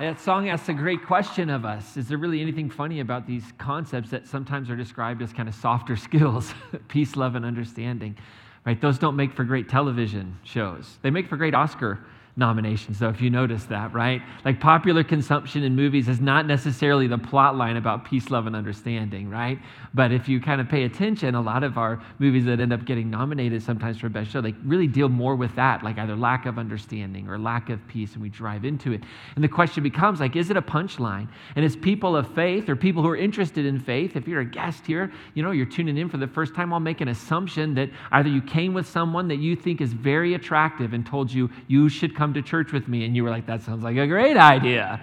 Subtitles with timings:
[0.00, 1.98] That song asks a great question of us.
[1.98, 5.54] Is there really anything funny about these concepts that sometimes are described as kind of
[5.54, 6.54] softer skills?
[6.88, 8.16] Peace, love, and understanding.
[8.64, 8.80] Right?
[8.80, 10.98] Those don't make for great television shows.
[11.02, 11.98] They make for great Oscar
[12.40, 14.20] nominations, though, if you notice that, right?
[14.44, 18.56] Like popular consumption in movies is not necessarily the plot line about peace, love, and
[18.56, 19.60] understanding, right?
[19.94, 22.84] But if you kind of pay attention, a lot of our movies that end up
[22.84, 26.46] getting nominated sometimes for Best Show, they really deal more with that, like either lack
[26.46, 29.02] of understanding or lack of peace, and we drive into it.
[29.36, 31.28] And the question becomes like, is it a punchline?
[31.54, 34.44] And as people of faith or people who are interested in faith, if you're a
[34.44, 37.74] guest here, you know, you're tuning in for the first time, I'll make an assumption
[37.74, 41.50] that either you came with someone that you think is very attractive and told you
[41.68, 44.06] you should come to church with me, and you were like, that sounds like a
[44.06, 45.00] great idea.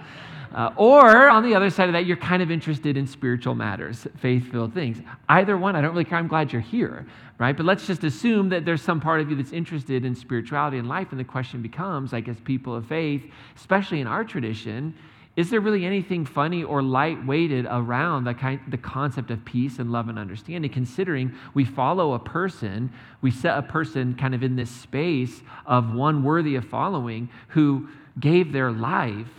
[0.54, 4.06] Uh, or on the other side of that, you're kind of interested in spiritual matters,
[4.16, 4.98] faith filled things.
[5.28, 6.18] Either one, I don't really care.
[6.18, 7.06] I'm glad you're here,
[7.38, 7.54] right?
[7.54, 10.88] But let's just assume that there's some part of you that's interested in spirituality and
[10.88, 11.08] life.
[11.10, 14.94] And the question becomes, like, as people of faith, especially in our tradition,
[15.38, 19.92] is there really anything funny or light-weighted around the, kind, the concept of peace and
[19.92, 24.56] love and understanding, considering we follow a person, we set a person kind of in
[24.56, 29.30] this space of one worthy of following who gave their life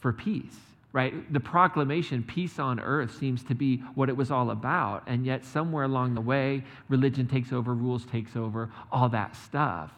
[0.00, 0.56] for peace?
[0.92, 1.32] right?
[1.32, 5.04] The proclamation, peace on earth, seems to be what it was all about.
[5.06, 9.92] And yet, somewhere along the way, religion takes over, rules takes over, all that stuff.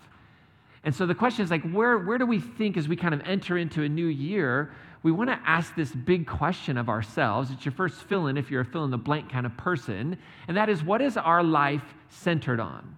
[0.85, 3.23] And so the question is like, where, where do we think as we kind of
[3.25, 4.73] enter into a new year,
[5.03, 7.51] we want to ask this big question of ourselves.
[7.51, 10.17] It's your first fill in if you're a fill in the blank kind of person.
[10.47, 12.97] And that is, what is our life centered on?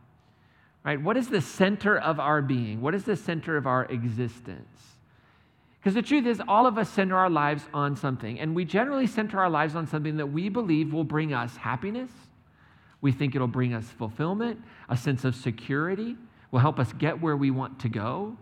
[0.84, 1.00] Right?
[1.00, 2.82] What is the center of our being?
[2.82, 4.68] What is the center of our existence?
[5.80, 8.38] Because the truth is, all of us center our lives on something.
[8.38, 12.10] And we generally center our lives on something that we believe will bring us happiness.
[13.00, 14.60] We think it'll bring us fulfillment,
[14.90, 16.16] a sense of security,
[16.50, 18.36] will help us get where we want to go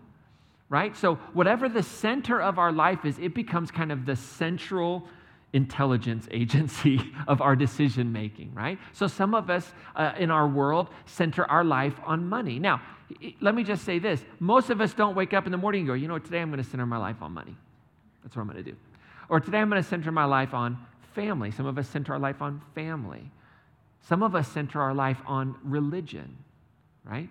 [0.73, 0.97] right?
[0.97, 5.07] So, whatever the center of our life is, it becomes kind of the central
[5.53, 8.79] intelligence agency of our decision making, right?
[8.91, 12.57] So, some of us uh, in our world center our life on money.
[12.57, 12.81] Now,
[13.39, 15.87] let me just say this most of us don't wake up in the morning and
[15.89, 17.55] go, you know today I'm going to center my life on money.
[18.23, 18.75] That's what I'm going to do.
[19.29, 20.79] Or today I'm going to center my life on
[21.13, 21.51] family.
[21.51, 23.29] Some of us center our life on family.
[24.01, 26.35] Some of us center our life on religion,
[27.05, 27.29] right?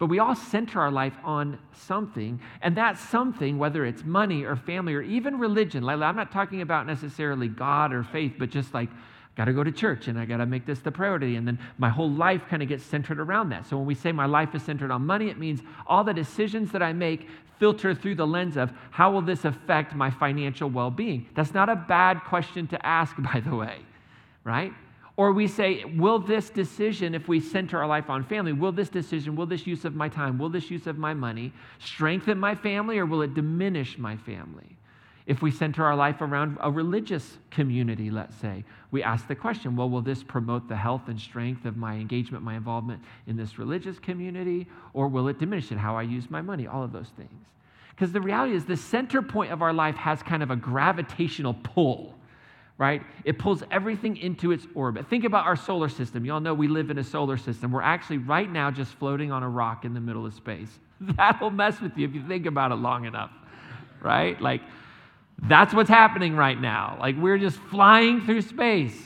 [0.00, 4.56] But we all center our life on something, and that something, whether it's money or
[4.56, 8.72] family or even religion, like, I'm not talking about necessarily God or faith, but just
[8.72, 11.36] like, I got to go to church and I got to make this the priority.
[11.36, 13.66] And then my whole life kind of gets centered around that.
[13.66, 16.72] So when we say my life is centered on money, it means all the decisions
[16.72, 17.28] that I make
[17.58, 21.28] filter through the lens of how will this affect my financial well being?
[21.34, 23.80] That's not a bad question to ask, by the way,
[24.44, 24.72] right?
[25.20, 28.88] Or we say, will this decision, if we center our life on family, will this
[28.88, 32.54] decision, will this use of my time, will this use of my money strengthen my
[32.54, 34.78] family or will it diminish my family?
[35.26, 39.76] If we center our life around a religious community, let's say, we ask the question
[39.76, 43.58] well, will this promote the health and strength of my engagement, my involvement in this
[43.58, 47.10] religious community, or will it diminish it, how I use my money, all of those
[47.18, 47.44] things?
[47.90, 51.52] Because the reality is, the center point of our life has kind of a gravitational
[51.52, 52.14] pull
[52.80, 53.02] right?
[53.26, 55.06] It pulls everything into its orbit.
[55.10, 56.24] Think about our solar system.
[56.24, 57.72] You all know we live in a solar system.
[57.72, 60.70] We're actually right now just floating on a rock in the middle of space.
[61.00, 63.30] That'll mess with you if you think about it long enough,
[64.00, 64.40] right?
[64.40, 64.62] Like,
[65.42, 66.96] that's what's happening right now.
[66.98, 68.98] Like, we're just flying through space.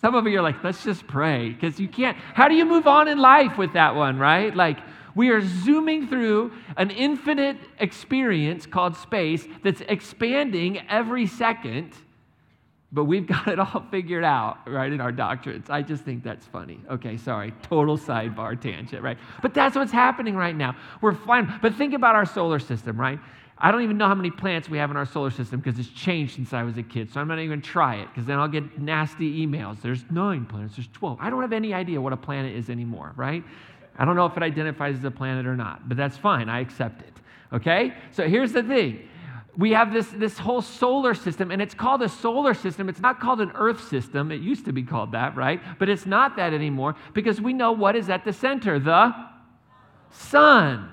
[0.00, 2.16] Some of you are like, let's just pray, because you can't.
[2.16, 4.54] How do you move on in life with that one, right?
[4.54, 4.78] Like,
[5.16, 11.94] we are zooming through an infinite experience called space that's expanding every second,
[12.92, 15.70] but we've got it all figured out, right, in our doctrines.
[15.70, 16.78] I just think that's funny.
[16.90, 19.16] Okay, sorry, total sidebar tangent, right?
[19.40, 20.76] But that's what's happening right now.
[21.00, 21.50] We're flying.
[21.62, 23.18] But think about our solar system, right?
[23.58, 25.88] I don't even know how many planets we have in our solar system because it's
[25.88, 27.10] changed since I was a kid.
[27.10, 29.80] So I'm not even going to try it because then I'll get nasty emails.
[29.80, 31.18] There's nine planets, there's 12.
[31.22, 33.42] I don't have any idea what a planet is anymore, right?
[33.98, 36.48] I don't know if it identifies as a planet or not, but that's fine.
[36.48, 37.12] I accept it.
[37.52, 37.94] Okay?
[38.12, 39.08] So here's the thing
[39.56, 42.90] we have this, this whole solar system, and it's called a solar system.
[42.90, 44.30] It's not called an Earth system.
[44.30, 45.62] It used to be called that, right?
[45.78, 49.14] But it's not that anymore because we know what is at the center the
[50.10, 50.90] sun.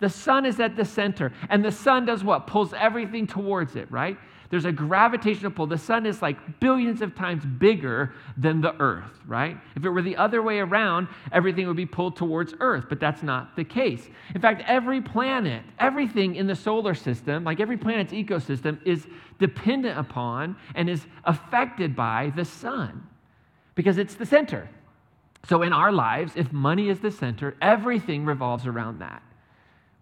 [0.00, 1.32] The sun is at the center.
[1.48, 2.46] And the sun does what?
[2.46, 4.18] Pulls everything towards it, right?
[4.50, 5.66] There's a gravitational pull.
[5.66, 9.58] The sun is like billions of times bigger than the earth, right?
[9.76, 13.22] If it were the other way around, everything would be pulled towards earth, but that's
[13.22, 14.08] not the case.
[14.34, 19.06] In fact, every planet, everything in the solar system, like every planet's ecosystem, is
[19.38, 23.06] dependent upon and is affected by the sun
[23.74, 24.68] because it's the center.
[25.48, 29.22] So in our lives, if money is the center, everything revolves around that.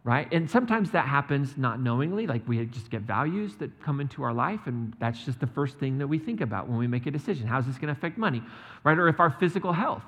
[0.04, 0.32] Right?
[0.32, 4.34] And sometimes that happens not knowingly, like we just get values that come into our
[4.34, 7.10] life, and that's just the first thing that we think about when we make a
[7.10, 7.46] decision.
[7.46, 8.42] How's this going to affect money,
[8.82, 8.98] right?
[8.98, 10.02] Or if our physical health,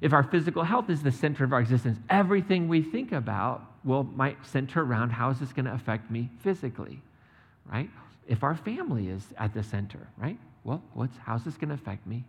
[0.00, 4.02] if our physical health is the center of our existence, everything we think about will
[4.02, 7.00] might center around how is this going to affect me physically,
[7.70, 7.88] right?
[8.26, 10.38] If our family is at the center, right?
[10.64, 12.24] Well, what's how's this going to affect me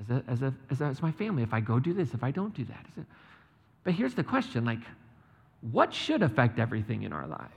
[0.00, 1.42] as a, as a, as a, as my family?
[1.42, 2.86] If I go do this, if I don't do that,
[3.84, 4.78] but here's the question: like
[5.72, 7.52] what should affect everything in our lives?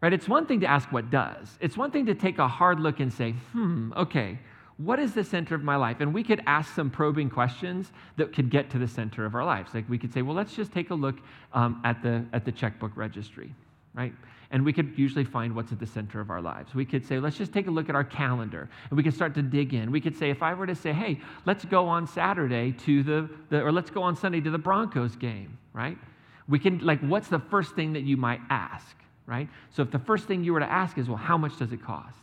[0.00, 0.12] Right?
[0.12, 1.58] It's one thing to ask what does.
[1.60, 4.38] It's one thing to take a hard look and say, hmm, okay,
[4.76, 5.96] what is the center of my life?
[6.00, 9.44] And we could ask some probing questions that could get to the center of our
[9.44, 9.74] lives.
[9.74, 11.16] Like we could say, well, let's just take a look
[11.52, 13.52] um, at, the, at the checkbook registry,
[13.92, 14.12] right?
[14.52, 16.74] And we could usually find what's at the center of our lives.
[16.76, 18.70] We could say, let's just take a look at our calendar.
[18.88, 19.90] And we could start to dig in.
[19.90, 23.28] We could say, if I were to say, hey, let's go on Saturday to the,
[23.50, 25.98] the or let's go on Sunday to the Broncos game, right?
[26.48, 28.96] We can, like, what's the first thing that you might ask,
[29.26, 29.48] right?
[29.70, 31.82] So if the first thing you were to ask is, well, how much does it
[31.82, 32.16] cost?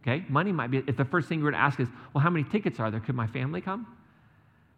[0.00, 2.30] Okay, money might be, if the first thing you were to ask is, well, how
[2.30, 3.00] many tickets are there?
[3.00, 3.86] Could my family come?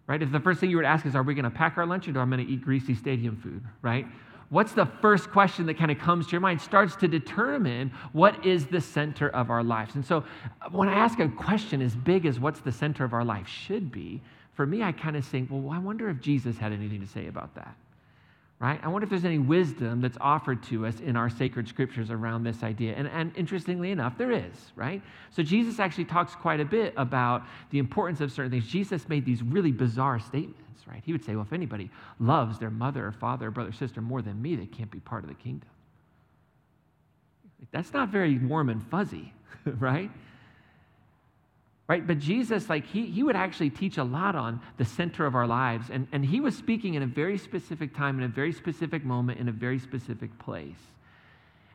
[0.06, 0.20] Right?
[0.20, 1.86] If the first thing you were to ask is, are we going to pack our
[1.86, 4.06] lunch or do I'm going to eat greasy stadium food, right?
[4.50, 6.60] What's the first question that kind of comes to your mind?
[6.60, 9.94] Starts to determine what is the center of our lives.
[9.94, 10.24] And so
[10.62, 13.46] uh, when I ask a question as big as what's the center of our life
[13.46, 14.22] should be,
[14.54, 17.28] for me, I kind of think, well, I wonder if Jesus had anything to say
[17.28, 17.76] about that
[18.60, 18.80] right?
[18.82, 22.42] I wonder if there's any wisdom that's offered to us in our sacred scriptures around
[22.42, 22.94] this idea.
[22.94, 25.00] And, and interestingly enough, there is, right?
[25.30, 28.66] So Jesus actually talks quite a bit about the importance of certain things.
[28.66, 31.02] Jesus made these really bizarre statements, right?
[31.04, 31.88] He would say, well, if anybody
[32.18, 35.00] loves their mother or father or brother or sister more than me, they can't be
[35.00, 35.68] part of the kingdom.
[37.70, 39.32] That's not very warm and fuzzy,
[39.78, 40.10] right?
[41.88, 42.06] Right?
[42.06, 45.46] But jesus like he, he would actually teach a lot on the center of our
[45.46, 45.88] lives.
[45.90, 49.40] And, and he was speaking in a very specific time in a very specific moment
[49.40, 50.76] in a very specific place.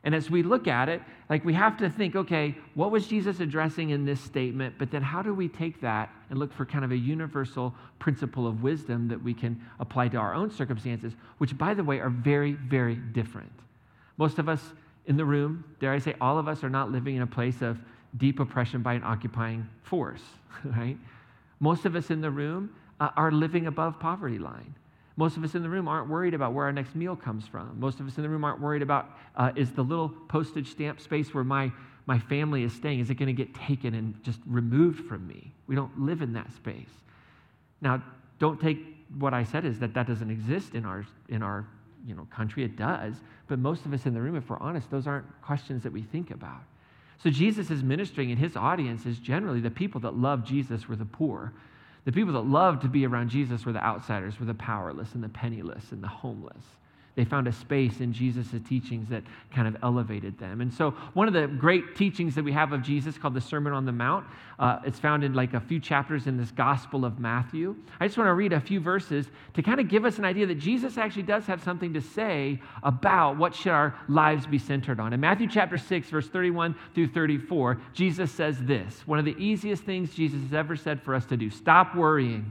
[0.04, 3.40] And as we look at it like we have to think okay what was jesus
[3.40, 4.76] addressing in this statement?
[4.78, 8.46] But then how do we take that and look for kind of a universal principle
[8.46, 12.10] of wisdom that we can apply to our own circumstances which by the way are
[12.10, 13.52] very very different?
[14.16, 14.62] Most of us
[15.06, 17.60] in the room dare i say all of us are not living in a place
[17.60, 17.78] of
[18.16, 20.22] deep oppression by an occupying force,
[20.64, 20.96] right?
[21.60, 22.70] Most of us in the room
[23.00, 24.74] uh, are living above poverty line.
[25.16, 27.78] Most of us in the room aren't worried about where our next meal comes from.
[27.78, 31.00] Most of us in the room aren't worried about uh, is the little postage stamp
[31.00, 31.70] space where my,
[32.06, 35.52] my family is staying, is it going to get taken and just removed from me?
[35.68, 36.90] We don't live in that space.
[37.80, 38.02] Now,
[38.40, 38.78] don't take
[39.18, 41.64] what I said is that that doesn't exist in our, in our
[42.06, 42.64] you know, country.
[42.64, 43.14] It does.
[43.46, 46.02] But most of us in the room, if we're honest, those aren't questions that we
[46.02, 46.62] think about.
[47.22, 50.96] So Jesus is ministering, and his audience is generally the people that love Jesus were
[50.96, 51.52] the poor.
[52.04, 55.24] The people that loved to be around Jesus were the outsiders, were the powerless and
[55.24, 56.64] the penniless and the homeless.
[57.16, 59.22] They found a space in Jesus' teachings that
[59.54, 60.60] kind of elevated them.
[60.60, 63.72] And so, one of the great teachings that we have of Jesus called the Sermon
[63.72, 64.26] on the Mount,
[64.58, 67.76] uh, it's found in like a few chapters in this Gospel of Matthew.
[68.00, 70.46] I just want to read a few verses to kind of give us an idea
[70.46, 74.98] that Jesus actually does have something to say about what should our lives be centered
[74.98, 75.12] on.
[75.12, 79.84] In Matthew chapter 6, verse 31 through 34, Jesus says this one of the easiest
[79.84, 82.50] things Jesus has ever said for us to do stop worrying.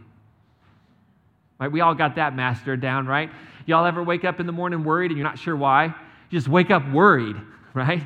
[1.64, 1.72] Right?
[1.72, 3.32] We all got that mastered down, right?
[3.66, 5.86] Y'all ever wake up in the morning worried and you're not sure why?
[6.30, 7.38] You just wake up worried,
[7.74, 8.04] right?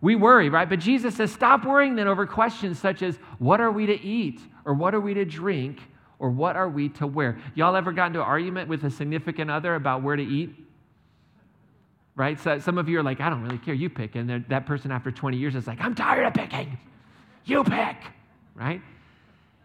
[0.00, 0.68] We worry, right?
[0.68, 4.40] But Jesus says, stop worrying then over questions such as what are we to eat
[4.64, 5.78] or what are we to drink
[6.18, 7.38] or what are we to wear?
[7.54, 10.56] Y'all ever got into an argument with a significant other about where to eat?
[12.16, 12.40] Right?
[12.40, 14.16] So some of you are like, I don't really care, you pick.
[14.16, 16.76] And that person after 20 years is like, I'm tired of picking.
[17.44, 17.98] You pick,
[18.56, 18.82] right?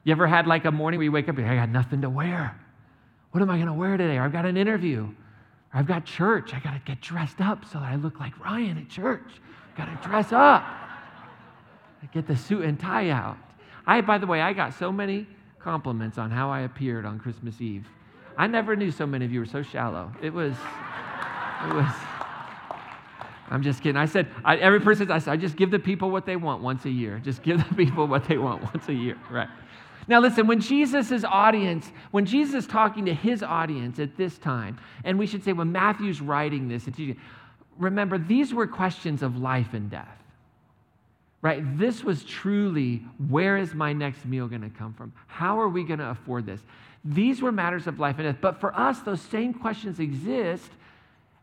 [0.03, 2.10] You ever had like a morning where you wake up and I got nothing to
[2.12, 2.55] wear?
[3.31, 4.17] What am I going to wear today?
[4.17, 5.03] Or I've got an interview.
[5.73, 6.53] Or I've got church.
[6.53, 9.23] I got to get dressed up so that I look like Ryan at church.
[9.77, 10.65] Got to dress up.
[12.13, 13.38] Get the suit and tie out.
[13.85, 15.27] I, by the way, I got so many
[15.59, 17.88] compliments on how I appeared on Christmas Eve.
[18.38, 20.11] I never knew so many of you were so shallow.
[20.21, 21.93] It was, it was.
[23.50, 23.97] I'm just kidding.
[23.97, 26.63] I said, I, every person, I said, I just give the people what they want
[26.63, 27.19] once a year.
[27.19, 29.50] Just give the people what they want once a year, right?
[30.08, 34.79] Now, listen, when Jesus' audience, when Jesus is talking to his audience at this time,
[35.03, 36.88] and we should say when Matthew's writing this,
[37.77, 40.17] remember, these were questions of life and death.
[41.41, 41.63] Right?
[41.77, 45.12] This was truly where is my next meal going to come from?
[45.25, 46.62] How are we going to afford this?
[47.03, 48.41] These were matters of life and death.
[48.41, 50.70] But for us, those same questions exist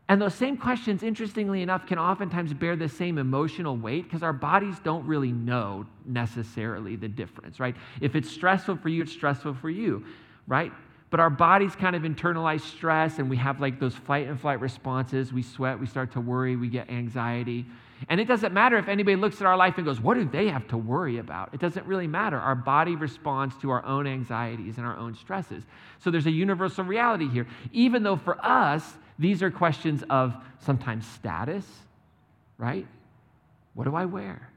[0.09, 4.33] and those same questions, interestingly enough, can oftentimes bear the same emotional weight because our
[4.33, 7.75] bodies don't really know necessarily the difference, right?
[8.01, 10.03] If it's stressful for you, it's stressful for you,
[10.47, 10.73] right?
[11.09, 14.59] but our bodies kind of internalize stress and we have like those fight and flight
[14.59, 15.33] responses.
[15.33, 17.65] We sweat, we start to worry, we get anxiety.
[18.07, 20.47] And it doesn't matter if anybody looks at our life and goes, What do they
[20.47, 21.53] have to worry about?
[21.53, 22.37] It doesn't really matter.
[22.37, 25.63] Our body responds to our own anxieties and our own stresses.
[25.97, 27.47] So there's a universal reality here.
[27.73, 31.65] Even though for us, these are questions of sometimes status,
[32.57, 32.87] right?
[33.73, 34.49] What do I wear?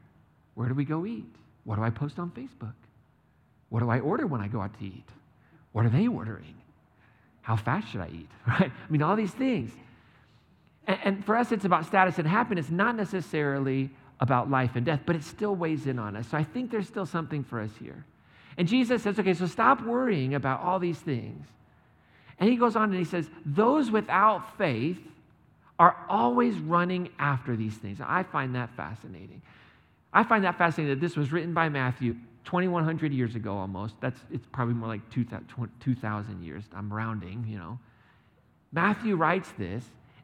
[0.55, 1.35] Where do we go eat?
[1.65, 2.73] What do I post on Facebook?
[3.69, 5.07] What do I order when I go out to eat?
[5.73, 6.55] What are they ordering?
[7.41, 8.29] How fast should I eat?
[8.47, 8.71] Right?
[8.71, 9.71] I mean, all these things.
[10.87, 13.89] And, and for us, it's about status and happiness, not necessarily
[14.19, 16.27] about life and death, but it still weighs in on us.
[16.29, 18.05] So I think there's still something for us here.
[18.57, 21.45] And Jesus says, okay, so stop worrying about all these things.
[22.39, 24.97] And he goes on and he says, those without faith
[25.79, 27.99] are always running after these things.
[28.01, 29.41] I find that fascinating.
[30.13, 33.95] I find that fascinating that this was written by Matthew 2,100 years ago almost.
[34.01, 36.63] That's, it's probably more like 2,000 years.
[36.75, 37.79] I'm rounding, you know.
[38.71, 39.83] Matthew writes this,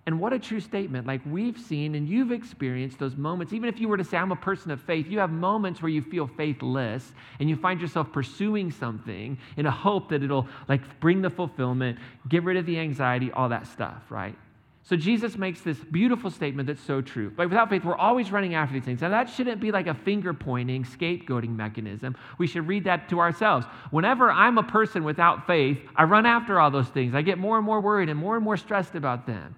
[0.09, 1.05] and what a true statement.
[1.05, 3.53] Like we've seen and you've experienced those moments.
[3.53, 5.91] Even if you were to say, I'm a person of faith, you have moments where
[5.91, 10.99] you feel faithless and you find yourself pursuing something in a hope that it'll like
[10.99, 14.35] bring the fulfillment, get rid of the anxiety, all that stuff, right?
[14.81, 17.31] So Jesus makes this beautiful statement that's so true.
[17.37, 19.01] Like without faith, we're always running after these things.
[19.01, 22.17] Now, that shouldn't be like a finger pointing, scapegoating mechanism.
[22.39, 23.67] We should read that to ourselves.
[23.91, 27.13] Whenever I'm a person without faith, I run after all those things.
[27.13, 29.55] I get more and more worried and more and more stressed about them.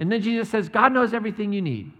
[0.00, 1.92] And then Jesus says, God knows everything you need,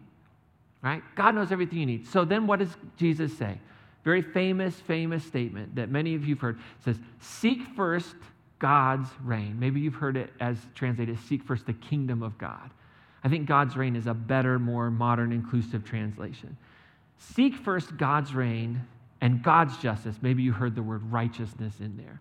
[0.82, 1.02] right?
[1.14, 2.06] God knows everything you need.
[2.08, 3.60] So then what does Jesus say?
[4.02, 6.56] Very famous, famous statement that many of you have heard.
[6.56, 8.14] It says, Seek first
[8.58, 9.58] God's reign.
[9.60, 12.70] Maybe you've heard it as translated seek first the kingdom of God.
[13.22, 16.56] I think God's reign is a better, more modern, inclusive translation.
[17.18, 18.80] Seek first God's reign
[19.20, 20.16] and God's justice.
[20.22, 22.20] Maybe you heard the word righteousness in there.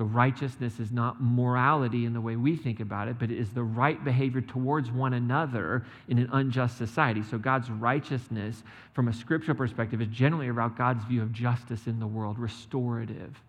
[0.00, 3.50] So, righteousness is not morality in the way we think about it, but it is
[3.50, 7.22] the right behavior towards one another in an unjust society.
[7.22, 8.62] So, God's righteousness,
[8.94, 13.40] from a scriptural perspective, is generally about God's view of justice in the world, restorative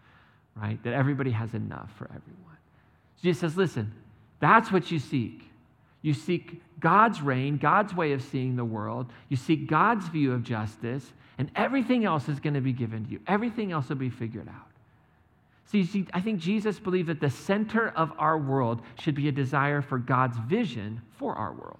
[0.56, 0.82] right?
[0.84, 2.58] That everybody has enough for everyone.
[3.18, 3.92] So Jesus says, listen,
[4.40, 5.44] that's what you seek.
[6.02, 9.12] You seek God's reign, God's way of seeing the world.
[9.30, 11.06] You seek God's view of justice,
[11.38, 13.20] and everything else is going to be given to you.
[13.28, 14.71] Everything else will be figured out.
[15.72, 19.32] You see, I think Jesus believed that the center of our world should be a
[19.32, 21.78] desire for God's vision for our world.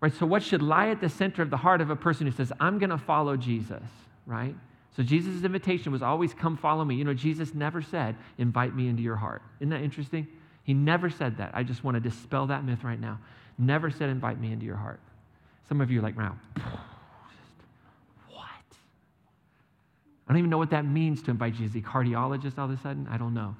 [0.00, 0.12] Right?
[0.14, 2.50] So what should lie at the center of the heart of a person who says,
[2.58, 3.82] I'm going to follow Jesus,
[4.26, 4.54] right?
[4.96, 6.96] So Jesus' invitation was always come follow me.
[6.96, 9.42] You know, Jesus never said, invite me into your heart.
[9.60, 10.26] Isn't that interesting?
[10.64, 11.52] He never said that.
[11.54, 13.18] I just want to dispel that myth right now.
[13.58, 15.00] Never said, invite me into your heart.
[15.68, 16.36] Some of you are like, wow,
[18.28, 18.46] what?
[20.26, 21.76] I don't even know what that means to invite Jesus.
[21.76, 23.08] A cardiologist all of a sudden?
[23.10, 23.56] I don't know.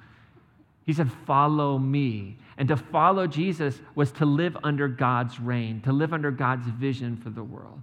[0.85, 2.37] He said, Follow me.
[2.57, 7.17] And to follow Jesus was to live under God's reign, to live under God's vision
[7.17, 7.81] for the world.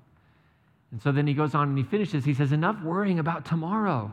[0.93, 2.25] And so then he goes on and he finishes.
[2.25, 4.13] He says, Enough worrying about tomorrow.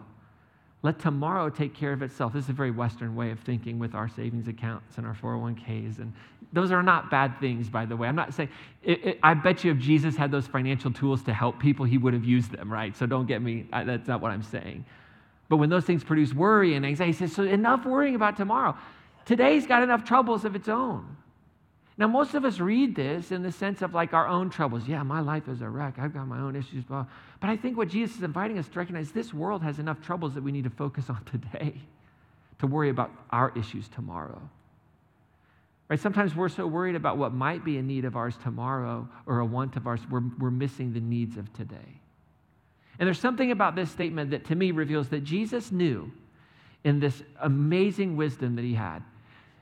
[0.84, 2.34] Let tomorrow take care of itself.
[2.34, 5.98] This is a very Western way of thinking with our savings accounts and our 401ks.
[5.98, 6.14] And
[6.54, 8.08] those are not bad things, by the way.
[8.08, 8.50] I'm not saying,
[8.84, 11.98] it, it, I bet you if Jesus had those financial tools to help people, he
[11.98, 12.96] would have used them, right?
[12.96, 14.86] So don't get me, I, that's not what I'm saying.
[15.50, 18.78] But when those things produce worry and anxiety, he says, so enough worrying about tomorrow.
[19.26, 21.18] Today's got enough troubles of its own.
[21.98, 24.88] Now, most of us read this in the sense of like our own troubles.
[24.88, 25.96] Yeah, my life is a wreck.
[25.98, 26.84] I've got my own issues.
[26.88, 27.08] But
[27.42, 30.44] I think what Jesus is inviting us to recognize this world has enough troubles that
[30.44, 31.74] we need to focus on today
[32.60, 34.40] to worry about our issues tomorrow.
[35.90, 36.00] Right?
[36.00, 39.46] Sometimes we're so worried about what might be a need of ours tomorrow or a
[39.46, 42.00] want of ours, we're, we're missing the needs of today.
[43.00, 46.12] And there's something about this statement that to me reveals that Jesus knew
[46.84, 49.02] in this amazing wisdom that he had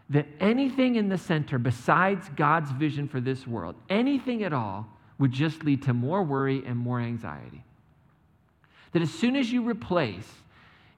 [0.09, 5.31] that anything in the center besides God's vision for this world, anything at all, would
[5.31, 7.63] just lead to more worry and more anxiety.
[8.91, 10.29] That as soon as you replace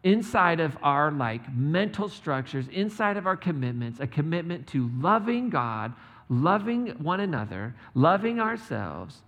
[0.04, 5.94] inside of our like mental structures, inside of our commitments, a commitment to loving God,
[6.30, 9.22] loving one another, loving ourselves,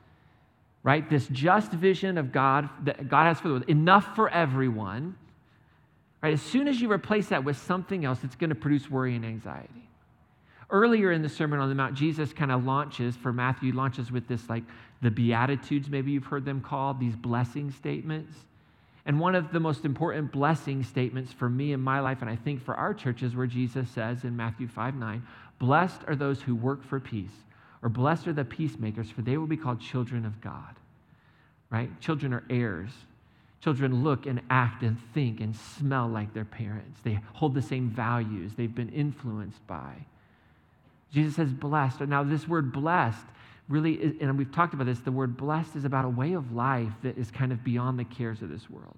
[0.83, 1.09] right?
[1.09, 5.15] This just vision of God that God has for the world, enough for everyone
[6.21, 6.33] Right?
[6.33, 9.25] As soon as you replace that with something else, it's going to produce worry and
[9.25, 9.89] anxiety.
[10.69, 14.27] Earlier in the Sermon on the Mount, Jesus kind of launches, for Matthew, launches with
[14.27, 14.63] this like
[15.01, 18.33] the Beatitudes, maybe you've heard them called, these blessing statements.
[19.05, 22.35] And one of the most important blessing statements for me in my life, and I
[22.35, 25.25] think for our church, is where Jesus says in Matthew 5 9,
[25.57, 27.31] Blessed are those who work for peace,
[27.81, 30.75] or blessed are the peacemakers, for they will be called children of God.
[31.71, 31.99] Right?
[32.01, 32.91] Children are heirs
[33.61, 36.99] Children look and act and think and smell like their parents.
[37.03, 40.05] They hold the same values they've been influenced by.
[41.11, 42.01] Jesus says blessed.
[42.01, 43.25] Now, this word blessed
[43.69, 46.51] really, is, and we've talked about this, the word blessed is about a way of
[46.51, 48.97] life that is kind of beyond the cares of this world.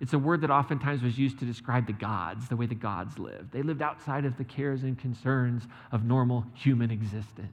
[0.00, 3.18] It's a word that oftentimes was used to describe the gods, the way the gods
[3.18, 3.52] lived.
[3.52, 7.48] They lived outside of the cares and concerns of normal human existence.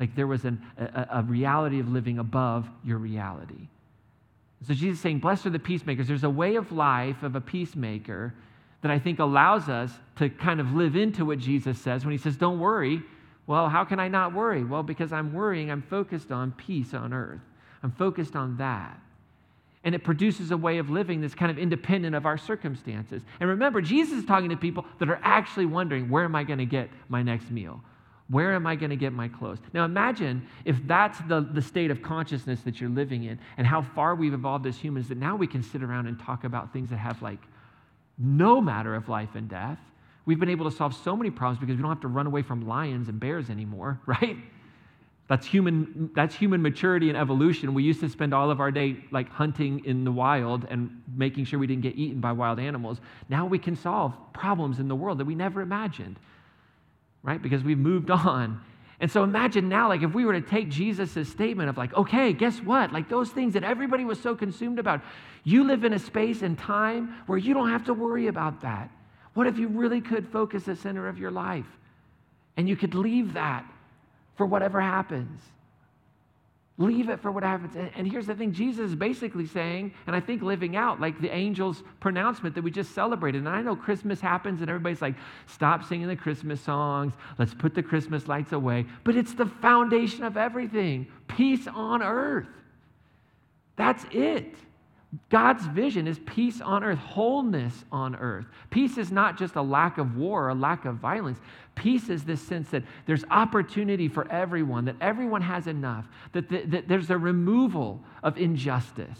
[0.00, 3.68] Like there was an, a, a reality of living above your reality.
[4.62, 6.08] So Jesus is saying, Blessed are the peacemakers.
[6.08, 8.34] There's a way of life of a peacemaker
[8.82, 12.18] that I think allows us to kind of live into what Jesus says when he
[12.18, 13.02] says, Don't worry.
[13.46, 14.64] Well, how can I not worry?
[14.64, 17.40] Well, because I'm worrying, I'm focused on peace on earth.
[17.82, 18.98] I'm focused on that.
[19.84, 23.22] And it produces a way of living that's kind of independent of our circumstances.
[23.38, 26.58] And remember, Jesus is talking to people that are actually wondering, where am I going
[26.58, 27.80] to get my next meal?
[28.28, 29.58] Where am I going to get my clothes?
[29.72, 33.82] Now imagine if that's the, the state of consciousness that you're living in and how
[33.82, 36.90] far we've evolved as humans that now we can sit around and talk about things
[36.90, 37.38] that have like
[38.18, 39.78] no matter of life and death.
[40.24, 42.42] We've been able to solve so many problems because we don't have to run away
[42.42, 44.36] from lions and bears anymore, right?
[45.28, 47.74] That's human, that's human maturity and evolution.
[47.74, 51.44] We used to spend all of our day like hunting in the wild and making
[51.44, 53.00] sure we didn't get eaten by wild animals.
[53.28, 56.18] Now we can solve problems in the world that we never imagined
[57.26, 57.42] right?
[57.42, 58.62] Because we've moved on.
[58.98, 62.32] And so imagine now, like, if we were to take Jesus' statement of, like, okay,
[62.32, 62.92] guess what?
[62.92, 65.02] Like, those things that everybody was so consumed about,
[65.44, 68.90] you live in a space and time where you don't have to worry about that.
[69.34, 71.66] What if you really could focus the center of your life
[72.56, 73.66] and you could leave that
[74.36, 75.42] for whatever happens?
[76.78, 77.74] Leave it for what happens.
[77.96, 81.32] And here's the thing Jesus is basically saying, and I think living out like the
[81.32, 83.38] angel's pronouncement that we just celebrated.
[83.38, 85.14] And I know Christmas happens and everybody's like,
[85.46, 87.14] stop singing the Christmas songs.
[87.38, 88.84] Let's put the Christmas lights away.
[89.04, 92.48] But it's the foundation of everything peace on earth.
[93.76, 94.54] That's it.
[95.30, 98.46] God's vision is peace on earth, wholeness on earth.
[98.70, 101.38] Peace is not just a lack of war, a lack of violence.
[101.74, 106.62] Peace is this sense that there's opportunity for everyone, that everyone has enough, that, the,
[106.62, 109.18] that there's a removal of injustice.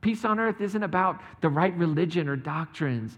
[0.00, 3.16] Peace on earth isn't about the right religion or doctrines,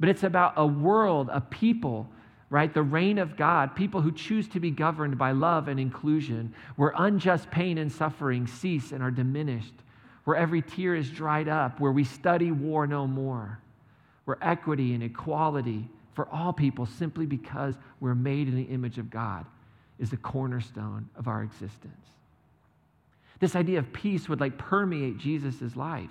[0.00, 2.08] but it's about a world, a people,
[2.50, 2.72] right?
[2.72, 6.92] The reign of God, people who choose to be governed by love and inclusion, where
[6.96, 9.74] unjust pain and suffering cease and are diminished
[10.24, 13.58] where every tear is dried up, where we study war no more,
[14.24, 19.10] where equity and equality for all people, simply because we're made in the image of
[19.10, 19.44] God,
[19.98, 22.06] is the cornerstone of our existence.
[23.40, 26.10] This idea of peace would like permeate Jesus' life.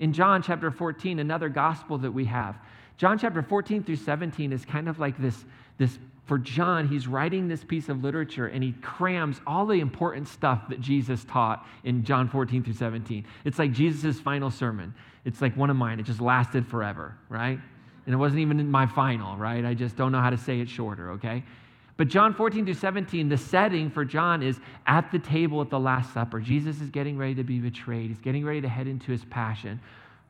[0.00, 2.56] In John chapter 14, another gospel that we have,
[2.98, 5.44] John chapter 14 through 17 is kind of like this,
[5.78, 10.28] this for John, he's writing this piece of literature and he crams all the important
[10.28, 13.24] stuff that Jesus taught in John 14 through 17.
[13.46, 14.94] It's like Jesus' final sermon.
[15.24, 15.98] It's like one of mine.
[15.98, 17.58] It just lasted forever, right?
[18.04, 19.64] And it wasn't even my final, right?
[19.64, 21.42] I just don't know how to say it shorter, okay?
[21.96, 25.80] But John 14 through 17, the setting for John is at the table at the
[25.80, 26.40] Last Supper.
[26.40, 28.08] Jesus is getting ready to be betrayed.
[28.08, 29.80] He's getting ready to head into his passion,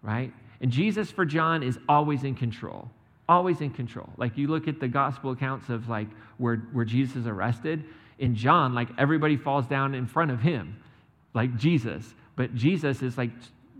[0.02, 0.32] right?
[0.60, 2.88] And Jesus for John is always in control
[3.28, 4.08] always in control.
[4.16, 7.84] Like you look at the gospel accounts of like where, where Jesus is arrested,
[8.18, 10.82] in John, like everybody falls down in front of him,
[11.34, 12.14] like Jesus.
[12.36, 13.30] But Jesus is like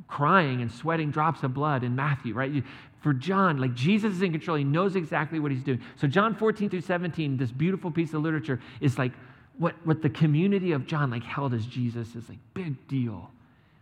[0.06, 2.62] crying and sweating drops of blood in Matthew, right?
[3.00, 4.56] For John, like Jesus is in control.
[4.56, 5.80] He knows exactly what he's doing.
[5.96, 9.12] So, John 14 through 17, this beautiful piece of literature is like
[9.58, 13.30] what, what the community of John like held as Jesus is like big deal.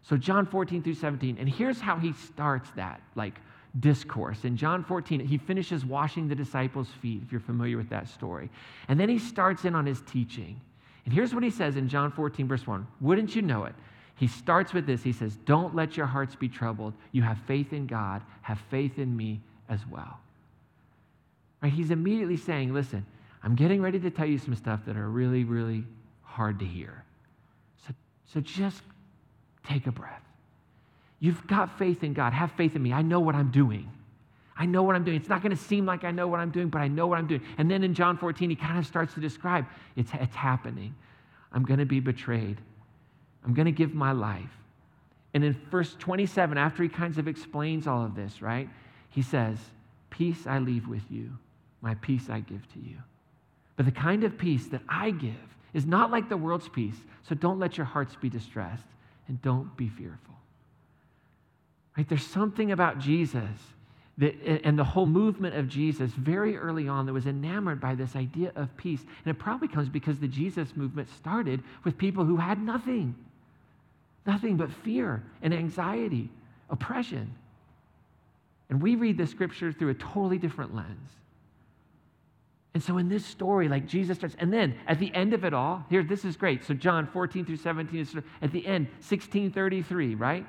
[0.03, 3.35] So, John 14 through 17, and here's how he starts that like
[3.81, 4.45] discourse.
[4.45, 8.51] In John 14, he finishes washing the disciples' feet, if you're familiar with that story.
[8.89, 10.61] And then he starts in on his teaching.
[11.05, 13.75] And here's what he says in John 14, verse 1 Wouldn't you know it?
[14.17, 15.03] He starts with this.
[15.03, 16.95] He says, Don't let your hearts be troubled.
[17.13, 20.19] You have faith in God, have faith in me as well.
[21.63, 21.73] Right?
[21.73, 23.05] He's immediately saying, Listen,
[23.43, 25.85] I'm getting ready to tell you some stuff that are really, really
[26.23, 27.05] hard to hear.
[27.87, 27.95] So,
[28.33, 28.83] so just
[29.69, 30.23] take a breath.
[31.19, 32.33] You've got faith in God.
[32.33, 32.93] Have faith in me.
[32.93, 33.91] I know what I'm doing.
[34.59, 35.17] I know what I'm doing.
[35.17, 37.19] It's not going to seem like I know what I'm doing, but I know what
[37.19, 37.43] I'm doing.
[37.59, 40.95] And then in John 14, he kind of starts to describe it's, it's happening.
[41.53, 42.59] I'm going to be betrayed.
[43.45, 44.51] I'm going to give my life.
[45.35, 48.69] And in verse 27, after he kind of explains all of this, right,
[49.11, 49.59] he says,
[50.09, 51.37] Peace I leave with you,
[51.83, 52.97] my peace I give to you.
[53.77, 55.35] But the kind of peace that I give
[55.75, 56.97] is not like the world's peace.
[57.29, 58.87] So don't let your hearts be distressed
[59.29, 60.36] and don't be fearful.
[61.97, 62.09] Right?
[62.09, 63.49] There's something about Jesus
[64.19, 68.17] that, and the whole movement of Jesus very early on that was enamored by this
[68.17, 69.01] idea of peace.
[69.01, 73.15] And it probably comes because the Jesus movement started with people who had nothing,
[74.27, 76.31] nothing but fear and anxiety,
[76.71, 77.35] oppression.
[78.69, 81.11] And we read the scripture through a totally different lens.
[82.75, 85.55] And so in this story, like Jesus starts, and then at the end of it
[85.55, 86.63] all, here, this is great.
[86.63, 90.47] So John 14 through 17, is at the end, 1633, right?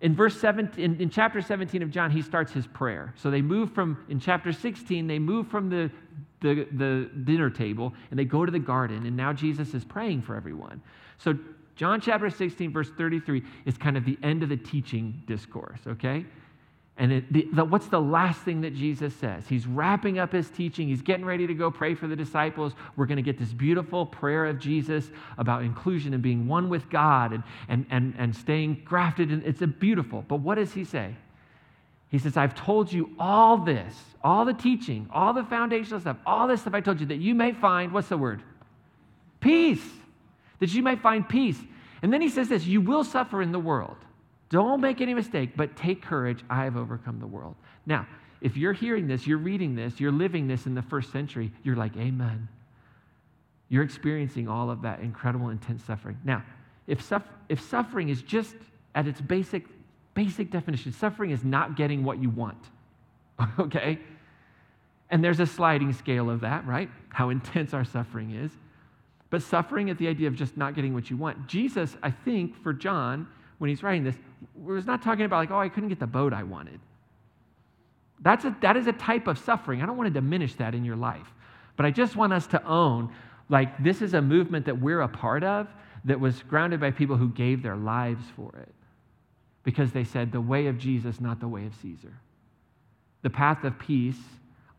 [0.00, 3.12] In verse 17, in, in, chapter 17 of John, he starts his prayer.
[3.16, 5.90] So they move from, in chapter 16, they move from the,
[6.40, 10.22] the, the dinner table and they go to the garden, and now Jesus is praying
[10.22, 10.80] for everyone.
[11.18, 11.38] So
[11.76, 16.24] John chapter 16, verse 33 is kind of the end of the teaching discourse, okay?
[17.00, 19.44] And it, the, the, what's the last thing that Jesus says?
[19.48, 20.86] He's wrapping up his teaching.
[20.86, 22.74] He's getting ready to go pray for the disciples.
[22.94, 26.90] We're going to get this beautiful prayer of Jesus about inclusion and being one with
[26.90, 29.30] God and, and, and, and staying grafted.
[29.30, 30.26] And it's a beautiful.
[30.28, 31.16] But what does he say?
[32.10, 36.48] He says, I've told you all this, all the teaching, all the foundational stuff, all
[36.48, 38.42] this stuff I told you that you may find, what's the word?
[39.40, 39.88] Peace.
[40.58, 41.58] That you may find peace.
[42.02, 43.96] And then he says this you will suffer in the world.
[44.50, 46.44] Don't make any mistake, but take courage.
[46.50, 47.54] I have overcome the world.
[47.86, 48.06] Now,
[48.40, 51.76] if you're hearing this, you're reading this, you're living this in the first century, you're
[51.76, 52.48] like, Amen.
[53.68, 56.18] You're experiencing all of that incredible, intense suffering.
[56.24, 56.42] Now,
[56.88, 58.56] if, suff- if suffering is just
[58.96, 59.64] at its basic,
[60.14, 62.58] basic definition, suffering is not getting what you want,
[63.60, 64.00] okay?
[65.08, 66.90] And there's a sliding scale of that, right?
[67.10, 68.50] How intense our suffering is.
[69.30, 71.46] But suffering at the idea of just not getting what you want.
[71.46, 73.28] Jesus, I think, for John,
[73.60, 74.14] when he's writing this,
[74.54, 76.80] was not talking about like, oh, I couldn't get the boat I wanted.
[78.22, 79.82] That's a, that is a type of suffering.
[79.82, 81.26] I don't want to diminish that in your life.
[81.76, 83.12] But I just want us to own,
[83.50, 85.68] like, this is a movement that we're a part of
[86.06, 88.72] that was grounded by people who gave their lives for it.
[89.62, 92.14] Because they said, the way of Jesus, not the way of Caesar.
[93.20, 94.20] The path of peace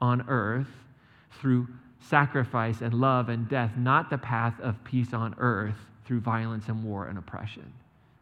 [0.01, 0.71] on earth
[1.39, 1.67] through
[1.99, 6.83] sacrifice and love and death, not the path of peace on earth through violence and
[6.83, 7.71] war and oppression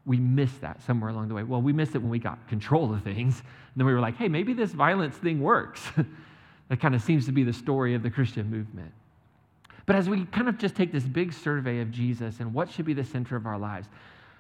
[0.06, 1.44] we missed that somewhere along the way.
[1.44, 3.40] Well, we missed it when we got control of things.
[3.40, 5.82] And then we were like, hey, maybe this violence thing works.
[6.70, 8.92] that kind of seems to be the story of the Christian movement.
[9.86, 12.86] But as we kind of just take this big survey of Jesus and what should
[12.86, 13.88] be the center of our lives,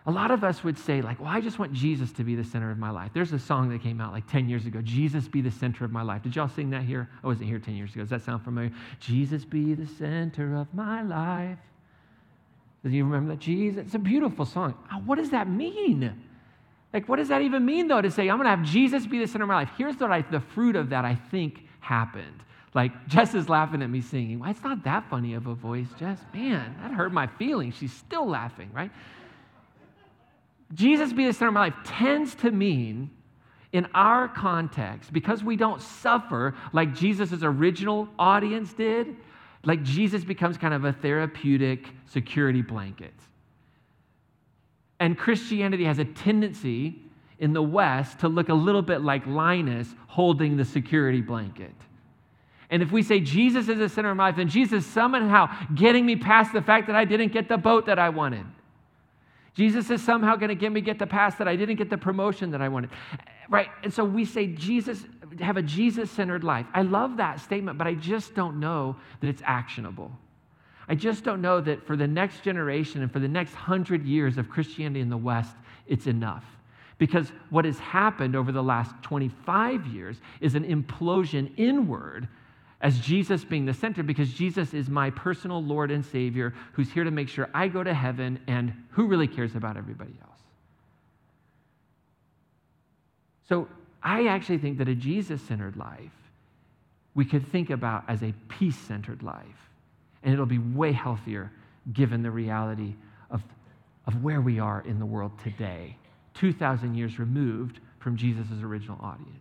[0.05, 2.43] a lot of us would say, like, well, I just want Jesus to be the
[2.43, 3.11] center of my life.
[3.13, 5.91] There's a song that came out like 10 years ago, Jesus be the center of
[5.91, 6.23] my life.
[6.23, 7.09] Did y'all sing that here?
[7.23, 8.01] I wasn't here 10 years ago.
[8.01, 8.71] Does that sound familiar?
[8.99, 11.59] Jesus be the center of my life.
[12.83, 13.39] Do you remember that?
[13.39, 14.73] Jesus, it's a beautiful song.
[14.91, 16.23] Uh, what does that mean?
[16.93, 19.19] Like, what does that even mean, though, to say, I'm going to have Jesus be
[19.19, 19.69] the center of my life?
[19.77, 22.43] Here's what I, the fruit of that I think happened.
[22.73, 24.39] Like, Jess is laughing at me singing.
[24.39, 26.19] Well, it's not that funny of a voice, Jess.
[26.33, 27.75] Man, that hurt my feelings.
[27.75, 28.91] She's still laughing, right?
[30.73, 33.09] Jesus be the center of my life tends to mean,
[33.71, 39.15] in our context, because we don't suffer like Jesus' original audience did,
[39.63, 43.13] like Jesus becomes kind of a therapeutic security blanket.
[44.99, 47.01] And Christianity has a tendency
[47.39, 51.73] in the West to look a little bit like Linus holding the security blanket.
[52.69, 56.05] And if we say Jesus is the center of my life, then Jesus somehow getting
[56.05, 58.45] me past the fact that I didn't get the boat that I wanted.
[59.55, 61.97] Jesus is somehow going to get me get the pass that I didn't get the
[61.97, 62.91] promotion that I wanted.
[63.49, 63.67] Right?
[63.83, 65.03] And so we say Jesus
[65.41, 66.65] have a Jesus centered life.
[66.73, 70.11] I love that statement, but I just don't know that it's actionable.
[70.87, 74.37] I just don't know that for the next generation and for the next hundred years
[74.37, 75.55] of Christianity in the West,
[75.87, 76.43] it's enough.
[76.97, 82.27] Because what has happened over the last 25 years is an implosion inward
[82.81, 87.03] as Jesus being the center, because Jesus is my personal Lord and Savior who's here
[87.03, 90.39] to make sure I go to heaven, and who really cares about everybody else?
[93.49, 93.67] So
[94.01, 96.11] I actually think that a Jesus centered life
[97.15, 99.69] we could think about as a peace centered life.
[100.23, 101.51] And it'll be way healthier
[101.91, 102.95] given the reality
[103.31, 103.41] of,
[104.05, 105.97] of where we are in the world today,
[106.35, 109.33] 2,000 years removed from Jesus' original audience.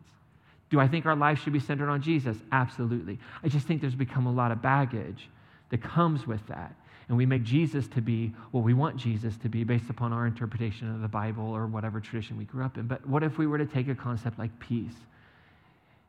[0.71, 2.37] Do I think our life should be centered on Jesus?
[2.53, 3.18] Absolutely.
[3.42, 5.29] I just think there's become a lot of baggage
[5.71, 6.75] that comes with that
[7.09, 10.27] and we make Jesus to be what we want Jesus to be based upon our
[10.27, 12.87] interpretation of the Bible or whatever tradition we grew up in.
[12.87, 14.94] But what if we were to take a concept like peace?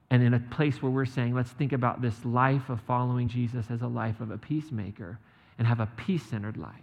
[0.10, 3.68] And in a place where we're saying, let's think about this life of following Jesus
[3.70, 5.20] as a life of a peacemaker
[5.58, 6.74] and have a peace centered life.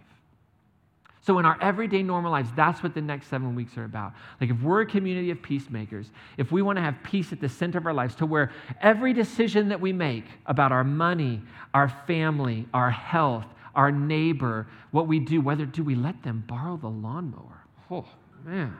[1.21, 4.13] So, in our everyday normal lives, that's what the next seven weeks are about.
[4.39, 7.49] Like, if we're a community of peacemakers, if we want to have peace at the
[7.49, 8.49] center of our lives, to where
[8.79, 11.41] every decision that we make about our money,
[11.73, 13.43] our family, our health,
[13.77, 17.63] our neighbor, what we do, whether do we let them borrow the lawnmower?
[17.89, 18.05] Oh,
[18.43, 18.77] man.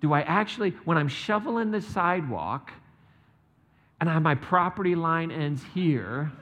[0.00, 2.72] Do I actually, when I'm shoveling the sidewalk
[4.00, 6.32] and I, my property line ends here,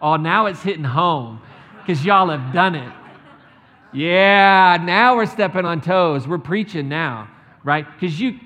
[0.00, 1.42] oh, now it's hitting home
[1.80, 2.92] because y'all have done it.
[3.92, 6.28] Yeah, now we're stepping on toes.
[6.28, 7.28] We're preaching now,
[7.64, 7.84] right?
[7.98, 8.38] Because you,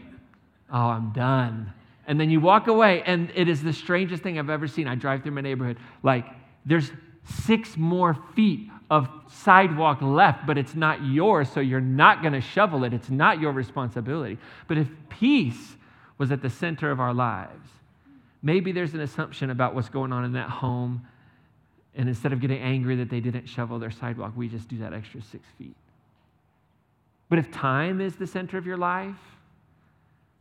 [0.75, 1.73] Oh, I'm done.
[2.07, 4.89] And then you walk away, and it is the strangest thing I've ever seen.
[4.89, 5.79] I drive through my neighborhood.
[6.03, 6.27] Like,
[6.67, 6.91] there's
[7.25, 12.41] six more feet of sidewalk left, but it's not yours, so you're not going to
[12.41, 12.93] shovel it.
[12.93, 14.39] It's not your responsibility.
[14.69, 15.77] But if peace
[16.19, 17.69] was at the center of our lives,
[18.43, 21.07] maybe there's an assumption about what's going on in that home.
[21.97, 24.93] And instead of getting angry that they didn't shovel their sidewalk, we just do that
[24.93, 25.77] extra six feet.
[27.29, 29.17] But if time is the center of your life,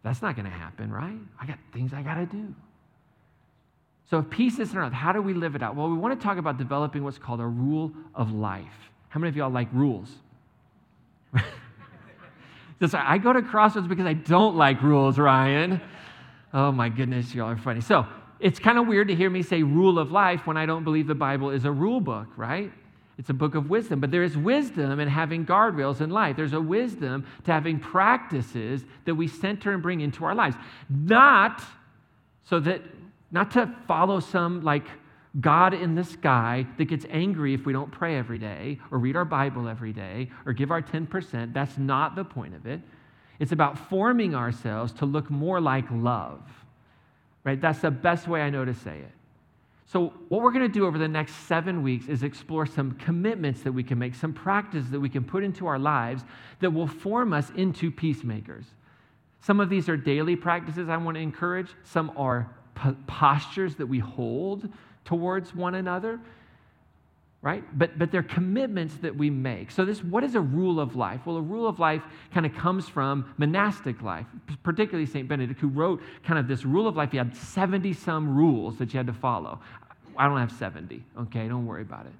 [0.03, 1.17] that's not going to happen, right?
[1.39, 2.53] I got things I got to do.
[4.09, 5.75] So if peace is on earth, how do we live it out?
[5.75, 8.91] Well, we want to talk about developing what's called a rule of life.
[9.09, 10.09] How many of y'all like rules?
[12.93, 15.79] I go to Crossroads because I don't like rules, Ryan.
[16.53, 17.81] Oh my goodness, y'all are funny.
[17.81, 18.05] So
[18.39, 21.07] it's kind of weird to hear me say rule of life when I don't believe
[21.07, 22.71] the Bible is a rule book, right?
[23.17, 26.35] It's a book of wisdom, but there is wisdom in having guardrails in life.
[26.35, 30.55] There's a wisdom to having practices that we center and bring into our lives.
[30.89, 31.63] Not
[32.43, 32.81] so that,
[33.33, 34.85] not to follow some like
[35.41, 39.15] God in the sky that gets angry if we don't pray every day or read
[39.15, 41.51] our Bible every day or give our 10%.
[41.51, 42.79] That's not the point of it.
[43.39, 46.41] It's about forming ourselves to look more like love,
[47.43, 47.59] right?
[47.59, 49.11] That's the best way I know to say it.
[49.87, 53.61] So, what we're going to do over the next seven weeks is explore some commitments
[53.63, 56.23] that we can make, some practices that we can put into our lives
[56.61, 58.65] that will form us into peacemakers.
[59.41, 62.49] Some of these are daily practices I want to encourage, some are
[63.07, 64.67] postures that we hold
[65.05, 66.19] towards one another
[67.41, 70.95] right but but they're commitments that we make so this what is a rule of
[70.95, 72.01] life well a rule of life
[72.33, 74.25] kind of comes from monastic life
[74.63, 78.33] particularly st benedict who wrote kind of this rule of life he had 70 some
[78.33, 79.59] rules that you had to follow
[80.17, 81.47] I don't have 70, okay?
[81.47, 82.13] Don't worry about it.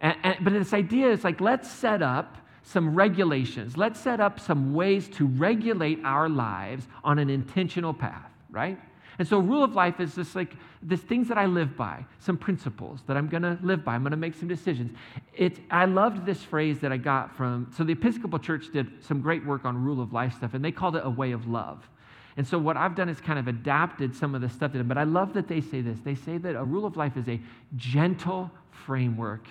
[0.00, 3.76] And, and, but this idea is like, let's set up some regulations.
[3.76, 8.78] Let's set up some ways to regulate our lives on an intentional path, right?
[9.18, 12.36] And so, rule of life is just like this things that I live by, some
[12.36, 13.94] principles that I'm going to live by.
[13.94, 14.96] I'm going to make some decisions.
[15.34, 19.20] It's, I loved this phrase that I got from, so the Episcopal Church did some
[19.20, 21.88] great work on rule of life stuff, and they called it a way of love.
[22.36, 24.86] And so what I've done is kind of adapted some of the stuff to them.
[24.86, 25.98] But I love that they say this.
[26.04, 27.40] They say that a rule of life is a
[27.74, 29.44] gentle framework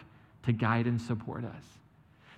[0.43, 1.63] to guide and support us.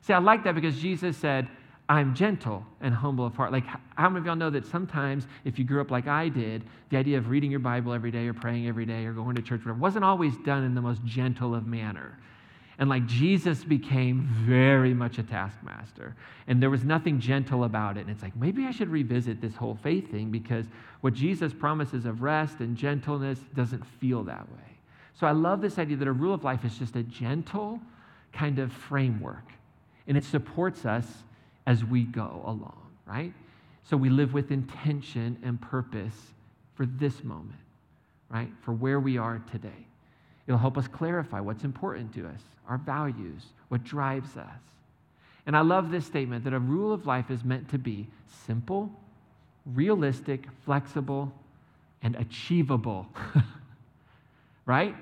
[0.02, 1.48] See, I like that because Jesus said,
[1.90, 3.52] I'm gentle and humble of heart.
[3.52, 6.64] Like, how many of y'all know that sometimes, if you grew up like I did,
[6.92, 9.42] the idea of reading your Bible every day or praying every day or going to
[9.42, 12.16] church whatever, wasn't always done in the most gentle of manner.
[12.78, 16.16] And like Jesus became very much a taskmaster.
[16.48, 18.02] And there was nothing gentle about it.
[18.02, 20.66] And it's like, maybe I should revisit this whole faith thing because
[21.02, 24.78] what Jesus promises of rest and gentleness doesn't feel that way.
[25.20, 27.82] So I love this idea that a rule of life is just a gentle
[28.32, 29.44] kind of framework.
[30.08, 31.06] And it supports us
[31.70, 33.32] as we go along, right?
[33.84, 36.16] So we live with intention and purpose
[36.74, 37.60] for this moment,
[38.28, 38.50] right?
[38.64, 39.86] For where we are today.
[40.48, 44.48] It'll help us clarify what's important to us, our values, what drives us.
[45.46, 48.08] And I love this statement that a rule of life is meant to be
[48.48, 48.90] simple,
[49.68, 51.32] realistic, flexible,
[52.02, 53.06] and achievable.
[54.66, 54.96] right?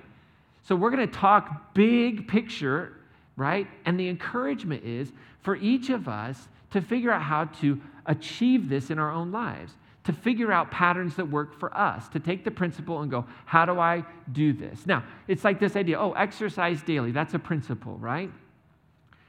[0.64, 2.92] So we're going to talk big picture,
[3.38, 3.68] right?
[3.86, 8.90] And the encouragement is for each of us to figure out how to achieve this
[8.90, 9.74] in our own lives
[10.08, 13.66] to figure out patterns that work for us, to take the principle and go, how
[13.66, 14.86] do I do this?
[14.86, 17.12] Now, it's like this idea oh, exercise daily.
[17.12, 18.32] That's a principle, right?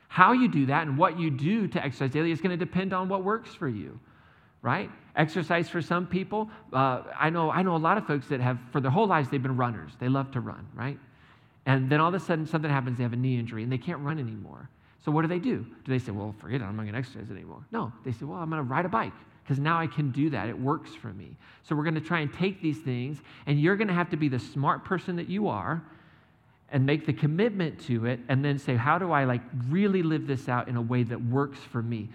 [0.06, 2.92] How you do that and what you do to exercise daily is going to depend
[2.92, 3.98] on what works for you,
[4.62, 4.88] right?
[5.16, 8.60] Exercise for some people, uh, I, know, I know a lot of folks that have,
[8.70, 9.90] for their whole lives, they've been runners.
[9.98, 10.98] They love to run, right?
[11.66, 13.78] And then all of a sudden, something happens, they have a knee injury, and they
[13.78, 14.70] can't run anymore.
[15.08, 15.64] So what do they do?
[15.86, 17.64] Do they say, well, forget it, I'm not going to exercise anymore?
[17.72, 20.28] No, they say, well, I'm going to ride a bike because now I can do
[20.28, 20.50] that.
[20.50, 21.34] It works for me.
[21.62, 23.16] So we're going to try and take these things,
[23.46, 25.82] and you're going to have to be the smart person that you are
[26.72, 30.26] and make the commitment to it and then say how do i like really live
[30.26, 32.10] this out in a way that works for me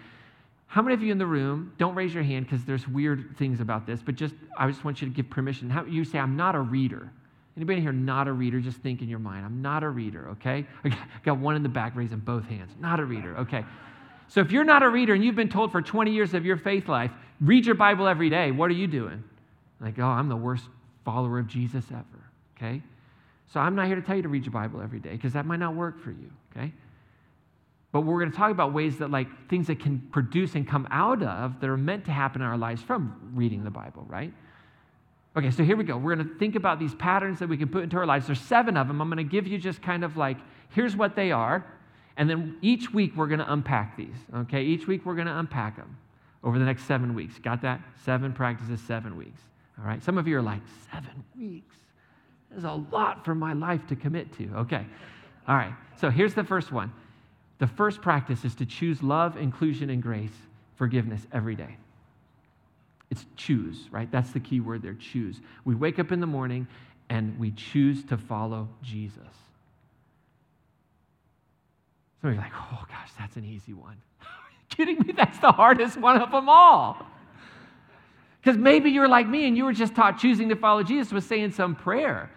[0.68, 3.58] how many of you in the room don't raise your hand because there's weird things
[3.58, 6.36] about this but just i just want you to give permission how you say i'm
[6.36, 7.10] not a reader
[7.56, 10.66] anybody here not a reader just think in your mind i'm not a reader okay
[10.84, 13.64] i got one in the back raising both hands not a reader okay
[14.28, 16.56] so if you're not a reader and you've been told for 20 years of your
[16.56, 19.22] faith life, read your Bible every day, what are you doing?
[19.80, 20.64] Like, oh, I'm the worst
[21.04, 22.04] follower of Jesus ever,
[22.56, 22.82] okay?
[23.52, 25.46] So I'm not here to tell you to read your Bible every day because that
[25.46, 26.72] might not work for you, okay?
[27.92, 30.88] But we're going to talk about ways that, like, things that can produce and come
[30.90, 34.32] out of that are meant to happen in our lives from reading the Bible, right?
[35.36, 35.96] Okay, so here we go.
[35.96, 38.26] We're going to think about these patterns that we can put into our lives.
[38.26, 39.00] There's seven of them.
[39.00, 40.36] I'm going to give you just kind of like,
[40.70, 41.66] here's what they are.
[42.16, 44.62] And then each week we're going to unpack these, okay?
[44.62, 45.96] Each week we're going to unpack them,
[46.44, 47.38] over the next seven weeks.
[47.40, 47.80] Got that?
[48.04, 49.40] Seven practices, seven weeks.
[49.78, 50.00] All right.
[50.00, 50.60] Some of you are like,
[50.92, 51.74] seven weeks?
[52.50, 54.48] There's a lot for my life to commit to.
[54.58, 54.86] Okay.
[55.48, 55.74] All right.
[56.00, 56.92] So here's the first one.
[57.58, 60.34] The first practice is to choose love, inclusion, and grace,
[60.76, 61.76] forgiveness every day.
[63.14, 64.10] It's choose, right?
[64.10, 65.40] That's the key word there choose.
[65.64, 66.66] We wake up in the morning
[67.08, 69.20] and we choose to follow Jesus.
[72.20, 73.96] Some of you are like, oh gosh, that's an easy one.
[74.68, 75.12] kidding me?
[75.16, 77.06] That's the hardest one of them all.
[78.42, 81.24] Because maybe you're like me and you were just taught choosing to follow Jesus was
[81.24, 82.32] saying some prayer.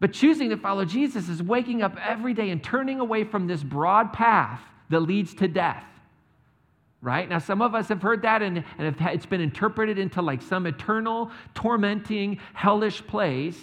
[0.00, 3.62] But choosing to follow Jesus is waking up every day and turning away from this
[3.62, 5.84] broad path that leads to death.
[7.04, 7.28] Right?
[7.28, 10.66] Now, some of us have heard that and, and it's been interpreted into like some
[10.66, 13.60] eternal, tormenting, hellish place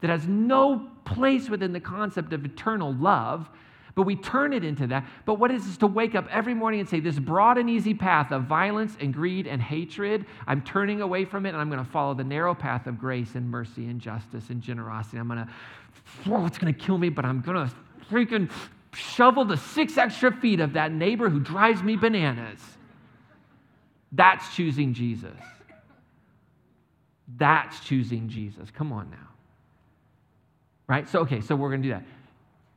[0.00, 3.50] that has no place within the concept of eternal love
[3.94, 5.06] but we turn it into that.
[5.24, 7.94] But what is this to wake up every morning and say, This broad and easy
[7.94, 11.84] path of violence and greed and hatred, I'm turning away from it and I'm going
[11.84, 15.18] to follow the narrow path of grace and mercy and justice and generosity.
[15.18, 15.48] I'm going to,
[16.30, 17.74] oh, it's going to kill me, but I'm going to
[18.10, 18.50] freaking
[18.94, 22.60] shovel the six extra feet of that neighbor who drives me bananas.
[24.14, 25.38] That's choosing Jesus.
[27.36, 28.70] That's choosing Jesus.
[28.70, 29.28] Come on now.
[30.86, 31.08] Right?
[31.08, 32.04] So, okay, so we're going to do that.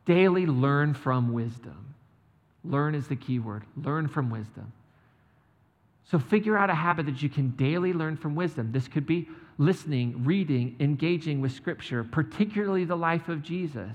[0.05, 1.93] Daily learn from wisdom.
[2.63, 3.63] Learn is the key word.
[3.75, 4.71] Learn from wisdom.
[6.09, 8.71] So figure out a habit that you can daily learn from wisdom.
[8.71, 13.91] This could be listening, reading, engaging with Scripture, particularly the life of Jesus.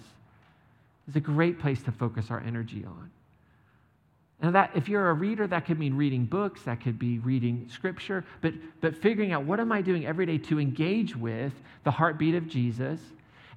[1.09, 3.11] It's a great place to focus our energy on.
[4.43, 7.69] And that if you're a reader, that could mean reading books, that could be reading
[7.71, 11.53] scripture, but, but figuring out what am I doing every day to engage with
[11.85, 13.01] the heartbeat of Jesus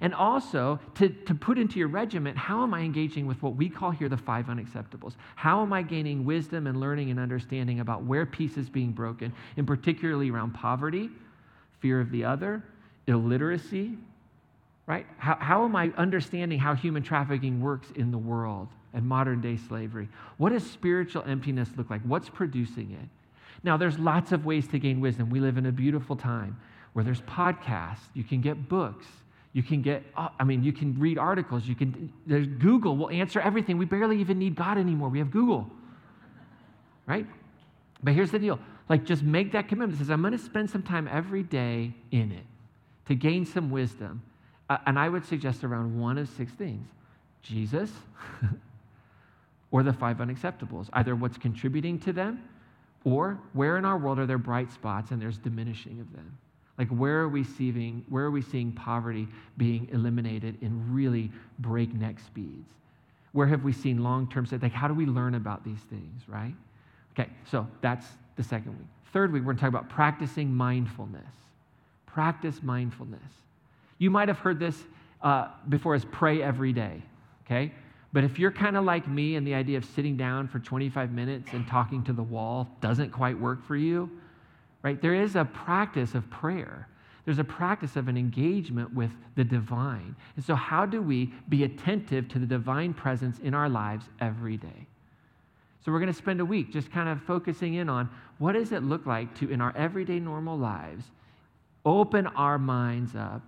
[0.00, 3.68] and also to, to put into your regiment, how am I engaging with what we
[3.68, 5.14] call here the five unacceptables?
[5.34, 9.32] How am I gaining wisdom and learning and understanding about where peace is being broken,
[9.56, 11.10] and particularly around poverty,
[11.80, 12.62] fear of the other,
[13.06, 13.96] illiteracy,
[14.86, 15.06] right?
[15.18, 19.56] How, how am I understanding how human trafficking works in the world and modern day
[19.56, 20.08] slavery?
[20.38, 22.02] What does spiritual emptiness look like?
[22.02, 23.08] What's producing it?
[23.62, 25.30] Now, there's lots of ways to gain wisdom.
[25.30, 26.58] We live in a beautiful time
[26.92, 29.06] where there's podcasts, you can get books
[29.56, 31.64] you can get, uh, I mean, you can read articles.
[31.64, 33.78] You can, there's Google will answer everything.
[33.78, 35.08] We barely even need God anymore.
[35.08, 35.66] We have Google,
[37.06, 37.26] right?
[38.02, 38.58] But here's the deal
[38.90, 39.94] like, just make that commitment.
[39.94, 42.44] It says, I'm going to spend some time every day in it
[43.06, 44.20] to gain some wisdom.
[44.68, 46.86] Uh, and I would suggest around one of six things
[47.40, 47.90] Jesus
[49.70, 52.42] or the five unacceptables, either what's contributing to them
[53.04, 56.36] or where in our world are there bright spots and there's diminishing of them.
[56.78, 62.20] Like where are we seeing where are we seeing poverty being eliminated in really breakneck
[62.20, 62.68] speeds?
[63.32, 66.54] Where have we seen long-term like how do we learn about these things, right?
[67.18, 68.88] Okay, so that's the second week.
[69.12, 71.22] Third week, we're going to talk about practicing mindfulness.
[72.06, 73.20] Practice mindfulness.
[73.98, 74.84] You might have heard this
[75.22, 77.02] uh, before as pray every day,
[77.46, 77.72] okay?
[78.16, 81.12] But if you're kind of like me and the idea of sitting down for 25
[81.12, 84.08] minutes and talking to the wall doesn't quite work for you,
[84.82, 84.98] right?
[85.02, 86.88] There is a practice of prayer.
[87.26, 90.16] There's a practice of an engagement with the divine.
[90.34, 94.56] And so, how do we be attentive to the divine presence in our lives every
[94.56, 94.86] day?
[95.84, 98.72] So, we're going to spend a week just kind of focusing in on what does
[98.72, 101.04] it look like to, in our everyday normal lives,
[101.84, 103.42] open our minds up,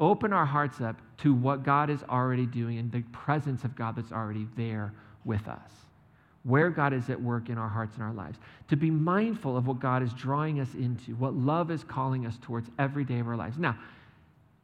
[0.00, 3.96] open our hearts up to what God is already doing and the presence of God
[3.96, 4.92] that's already there
[5.24, 5.70] with us
[6.44, 9.66] where God is at work in our hearts and our lives, to be mindful of
[9.66, 13.26] what God is drawing us into, what love is calling us towards every day of
[13.26, 13.58] our lives.
[13.58, 13.76] Now,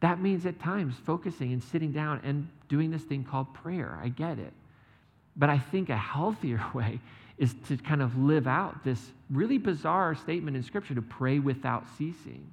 [0.01, 3.99] that means at times focusing and sitting down and doing this thing called prayer.
[4.03, 4.53] I get it.
[5.37, 7.01] But I think a healthier way
[7.39, 11.87] is to kind of live out this really bizarre statement in Scripture to pray without
[11.97, 12.47] ceasing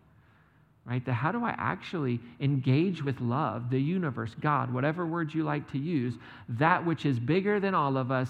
[0.87, 1.03] right?
[1.03, 5.69] The how do I actually engage with love, the universe, God, whatever word you like
[5.73, 6.13] to use,
[6.49, 8.29] that which is bigger than all of us,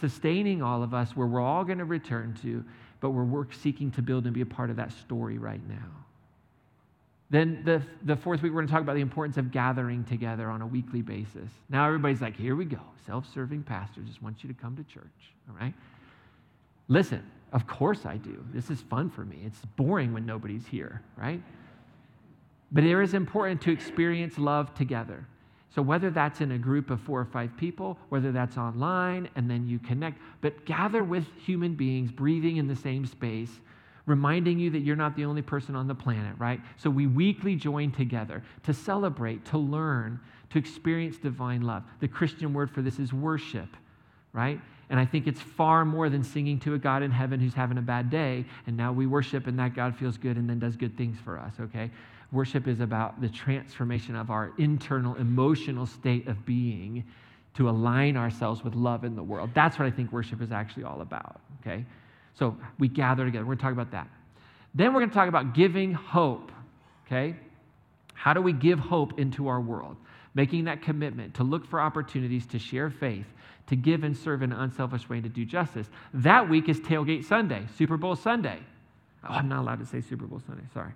[0.00, 2.64] sustaining all of us, where we're all going to return to,
[3.00, 6.04] but we're seeking to build and be a part of that story right now.
[7.30, 10.50] Then the, the fourth week, we're going to talk about the importance of gathering together
[10.50, 11.50] on a weekly basis.
[11.68, 12.80] Now everybody's like, here we go.
[13.06, 15.04] Self serving pastor just wants you to come to church,
[15.48, 15.74] all right?
[16.88, 17.22] Listen,
[17.52, 18.44] of course I do.
[18.52, 19.38] This is fun for me.
[19.44, 21.40] It's boring when nobody's here, right?
[22.74, 25.24] But it is important to experience love together.
[25.74, 29.50] So, whether that's in a group of four or five people, whether that's online and
[29.50, 33.50] then you connect, but gather with human beings breathing in the same space,
[34.06, 36.60] reminding you that you're not the only person on the planet, right?
[36.76, 40.20] So, we weekly join together to celebrate, to learn,
[40.50, 41.82] to experience divine love.
[42.00, 43.76] The Christian word for this is worship,
[44.32, 44.60] right?
[44.90, 47.78] And I think it's far more than singing to a God in heaven who's having
[47.78, 50.76] a bad day, and now we worship and that God feels good and then does
[50.76, 51.90] good things for us, okay?
[52.34, 57.04] Worship is about the transformation of our internal emotional state of being
[57.54, 59.50] to align ourselves with love in the world.
[59.54, 61.84] That's what I think worship is actually all about, okay?
[62.34, 63.44] So we gather together.
[63.44, 64.08] We're going to talk about that.
[64.74, 66.50] Then we're going to talk about giving hope,
[67.06, 67.36] okay?
[68.14, 69.96] How do we give hope into our world?
[70.34, 73.26] Making that commitment to look for opportunities to share faith,
[73.68, 75.88] to give and serve in an unselfish way, and to do justice.
[76.14, 78.58] That week is Tailgate Sunday, Super Bowl Sunday.
[79.22, 80.90] Oh, I'm not allowed to say Super Bowl Sunday, sorry.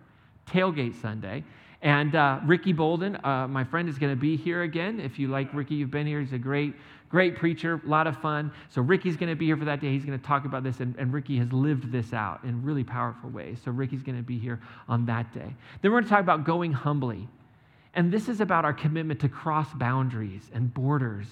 [0.48, 1.44] Tailgate Sunday.
[1.80, 4.98] And uh, Ricky Bolden, uh, my friend, is going to be here again.
[4.98, 6.20] If you like Ricky, you've been here.
[6.20, 6.74] He's a great,
[7.08, 8.50] great preacher, a lot of fun.
[8.68, 9.92] So Ricky's going to be here for that day.
[9.92, 12.82] He's going to talk about this, and, and Ricky has lived this out in really
[12.82, 13.60] powerful ways.
[13.64, 15.54] So Ricky's going to be here on that day.
[15.80, 17.28] Then we're going to talk about going humbly.
[17.94, 21.26] And this is about our commitment to cross boundaries and borders,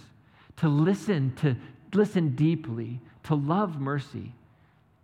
[0.58, 1.56] to listen, to
[1.92, 4.32] listen deeply, to love mercy.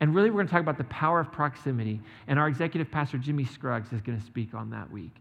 [0.02, 2.00] And really, we're going to talk about the power of proximity.
[2.26, 5.12] And our executive pastor, Jimmy Scruggs, is going to speak on that week.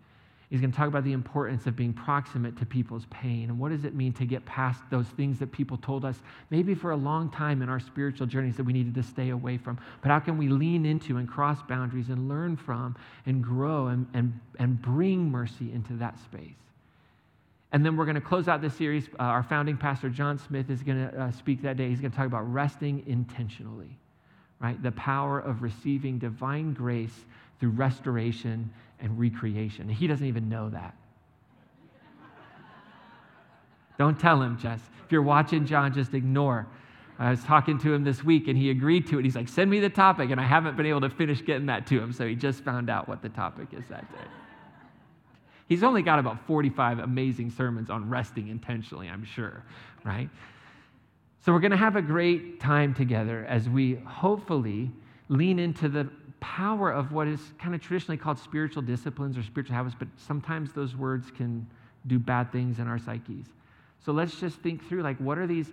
[0.50, 3.70] He's going to talk about the importance of being proximate to people's pain and what
[3.70, 6.18] does it mean to get past those things that people told us
[6.50, 9.60] maybe for a long time in our spiritual journeys that we needed to stay away
[9.60, 9.80] from.
[10.02, 12.96] But how can we lean into and cross boundaries and learn from
[13.28, 16.56] and grow and, and, and bring mercy into that space?
[17.72, 19.08] And then we're going to close out this series.
[19.20, 21.88] Uh, our founding pastor, John Smith, is going to uh, speak that day.
[21.88, 23.96] He's going to talk about resting intentionally,
[24.62, 24.82] right?
[24.82, 27.26] The power of receiving divine grace
[27.60, 29.90] through restoration and recreation.
[29.90, 30.96] He doesn't even know that.
[33.98, 34.80] Don't tell him, Jess.
[35.06, 36.68] If you're watching John, just ignore.
[37.20, 39.26] I was talking to him this week and he agreed to it.
[39.26, 40.32] He's like, send me the topic.
[40.32, 42.12] And I haven't been able to finish getting that to him.
[42.12, 44.28] So he just found out what the topic is that day.
[45.68, 49.64] He's only got about 45 amazing sermons on resting intentionally, I'm sure,
[50.04, 50.30] right?
[51.44, 54.92] So we're going to have a great time together as we hopefully
[55.28, 56.08] lean into the
[56.40, 60.72] power of what is kind of traditionally called spiritual disciplines or spiritual habits, but sometimes
[60.72, 61.66] those words can
[62.06, 63.48] do bad things in our psyches.
[64.06, 65.72] So let's just think through like, what are these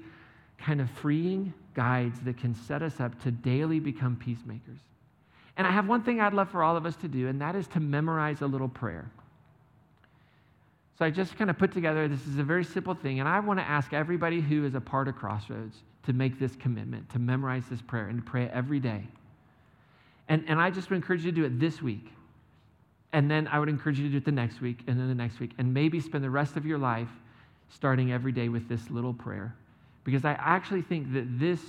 [0.56, 4.80] kind of freeing guides that can set us up to daily become peacemakers?
[5.58, 7.54] And I have one thing I'd love for all of us to do, and that
[7.54, 9.10] is to memorize a little prayer.
[10.98, 13.38] So I just kind of put together this is a very simple thing, and I
[13.38, 17.20] want to ask everybody who is a part of Crossroads to make this commitment, to
[17.20, 19.06] memorize this prayer and to pray it every day.
[20.28, 22.12] And, and I just would encourage you to do it this week.
[23.12, 25.14] And then I would encourage you to do it the next week, and then the
[25.14, 27.08] next week, and maybe spend the rest of your life
[27.70, 29.54] starting every day with this little prayer.
[30.02, 31.60] Because I actually think that this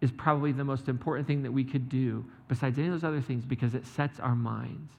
[0.00, 3.20] is probably the most important thing that we could do besides any of those other
[3.20, 4.92] things because it sets our minds.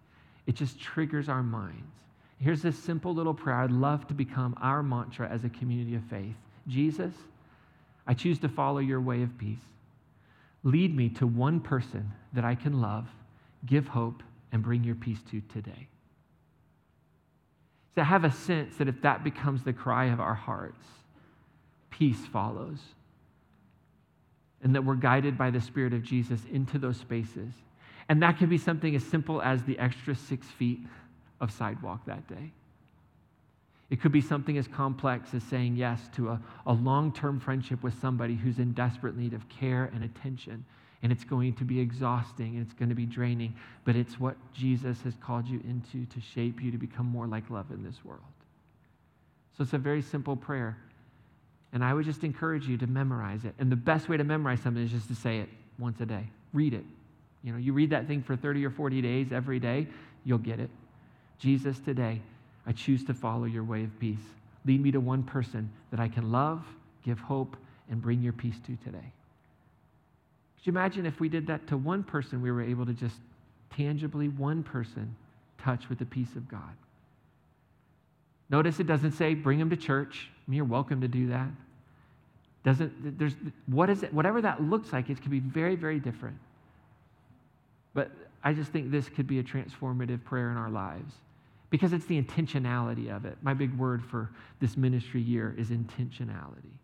[0.45, 2.01] It just triggers our minds.
[2.41, 6.03] Here's this simple little prayer I'd love to become our mantra as a community of
[6.09, 6.35] faith
[6.67, 7.13] Jesus,
[8.07, 9.61] I choose to follow your way of peace.
[10.63, 13.07] Lead me to one person that I can love,
[13.65, 14.21] give hope,
[14.51, 15.87] and bring your peace to today.
[17.95, 20.85] To have a sense that if that becomes the cry of our hearts,
[21.89, 22.79] peace follows.
[24.63, 27.53] And that we're guided by the Spirit of Jesus into those spaces.
[28.07, 30.79] And that can be something as simple as the extra six feet
[31.41, 32.51] of sidewalk that day.
[33.89, 37.83] It could be something as complex as saying yes to a, a long term friendship
[37.83, 40.63] with somebody who's in desperate need of care and attention.
[41.03, 44.37] And it's going to be exhausting and it's going to be draining, but it's what
[44.53, 48.05] Jesus has called you into to shape you to become more like love in this
[48.05, 48.21] world.
[49.57, 50.77] So it's a very simple prayer.
[51.73, 53.55] And I would just encourage you to memorize it.
[53.59, 56.27] And the best way to memorize something is just to say it once a day.
[56.53, 56.85] Read it.
[57.43, 59.87] You know, you read that thing for 30 or 40 days every day,
[60.23, 60.69] you'll get it.
[61.41, 62.21] Jesus today,
[62.67, 64.19] I choose to follow your way of peace.
[64.63, 66.63] Lead me to one person that I can love,
[67.03, 67.57] give hope,
[67.89, 69.11] and bring your peace to today.
[70.57, 73.15] Could you imagine if we did that to one person, we were able to just
[73.75, 75.15] tangibly, one person,
[75.57, 76.75] touch with the peace of God?
[78.51, 80.29] Notice it doesn't say bring them to church.
[80.47, 81.49] I mean, you're welcome to do that.
[82.63, 83.33] Doesn't there's
[83.65, 84.13] what is it?
[84.13, 86.37] Whatever that looks like, it can be very, very different.
[87.95, 88.11] But
[88.43, 91.15] I just think this could be a transformative prayer in our lives
[91.71, 93.37] because it's the intentionality of it.
[93.41, 96.75] My big word for this ministry year is intentionality.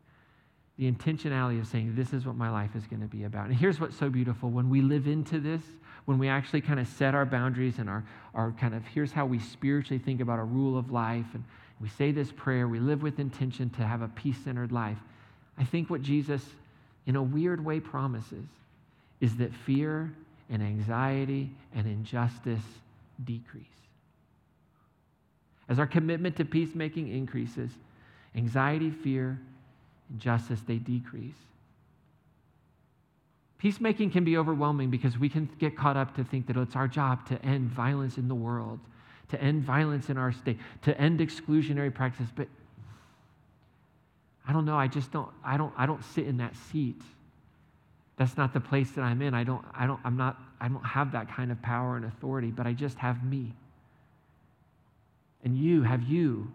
[0.78, 3.48] The intentionality of saying, this is what my life is going to be about.
[3.48, 5.62] And here's what's so beautiful when we live into this,
[6.06, 9.26] when we actually kind of set our boundaries and our, our kind of, here's how
[9.26, 11.44] we spiritually think about a rule of life, and
[11.82, 14.98] we say this prayer, we live with intention to have a peace centered life.
[15.58, 16.44] I think what Jesus,
[17.06, 18.48] in a weird way, promises
[19.20, 20.14] is that fear
[20.50, 22.64] and anxiety and injustice
[23.26, 23.66] decrease.
[25.70, 27.72] As our commitment to peacemaking increases,
[28.36, 29.39] anxiety, fear,
[30.09, 31.36] injustice, they decrease.
[33.57, 36.88] Peacemaking can be overwhelming because we can get caught up to think that it's our
[36.88, 38.80] job to end violence in the world,
[39.30, 42.32] to end violence in our state, to end exclusionary practices.
[42.36, 42.47] But
[44.47, 47.01] I don't know, I just don't, I don't, I don't sit in that seat.
[48.15, 49.34] That's not the place that I'm in.
[49.34, 52.51] I don't, I don't, I'm not, I don't have that kind of power and authority,
[52.51, 53.53] but I just have me.
[55.44, 56.52] And you have you.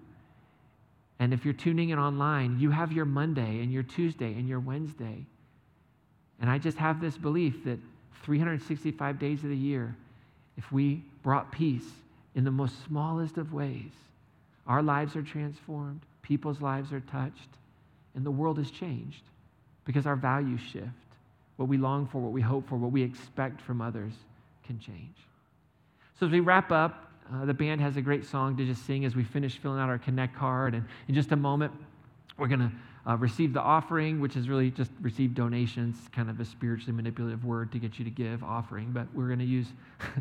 [1.19, 4.61] And if you're tuning in online, you have your Monday and your Tuesday and your
[4.61, 5.25] Wednesday.
[6.41, 7.79] And I just have this belief that
[8.25, 9.95] 365 days of the year,
[10.57, 11.89] if we brought peace
[12.35, 13.93] in the most smallest of ways,
[14.67, 17.49] our lives are transformed, people's lives are touched,
[18.15, 19.23] and the world is changed
[19.85, 20.89] because our values shift.
[21.57, 24.13] What we long for, what we hope for, what we expect from others
[24.67, 25.17] can change.
[26.19, 29.05] So as we wrap up, uh, the band has a great song to just sing
[29.05, 30.75] as we finish filling out our Connect card.
[30.75, 31.73] And in just a moment,
[32.37, 32.73] we're going to
[33.11, 37.45] uh, receive the offering, which is really just receive donations, kind of a spiritually manipulative
[37.45, 38.91] word to get you to give offering.
[38.93, 39.69] But we're going to use,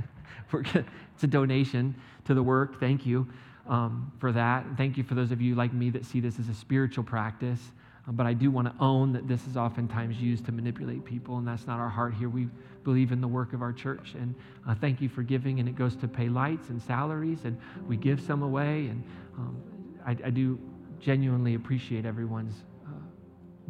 [0.52, 1.96] we're gonna, it's a donation
[2.26, 2.80] to the work.
[2.80, 3.28] Thank you
[3.68, 4.66] um, for that.
[4.78, 7.60] Thank you for those of you like me that see this as a spiritual practice.
[8.12, 11.48] But I do want to own that this is oftentimes used to manipulate people, and
[11.48, 12.30] that's not our heart here.
[12.30, 12.48] We
[12.84, 14.36] believe in the work of our church, and
[14.68, 15.60] uh, thank you for giving.
[15.60, 17.58] And it goes to pay lights and salaries, and
[17.88, 18.88] we give some away.
[18.88, 19.04] And
[19.38, 19.62] um,
[20.06, 20.60] I, I, do
[21.00, 22.56] genuinely appreciate everyone's
[22.86, 22.92] uh,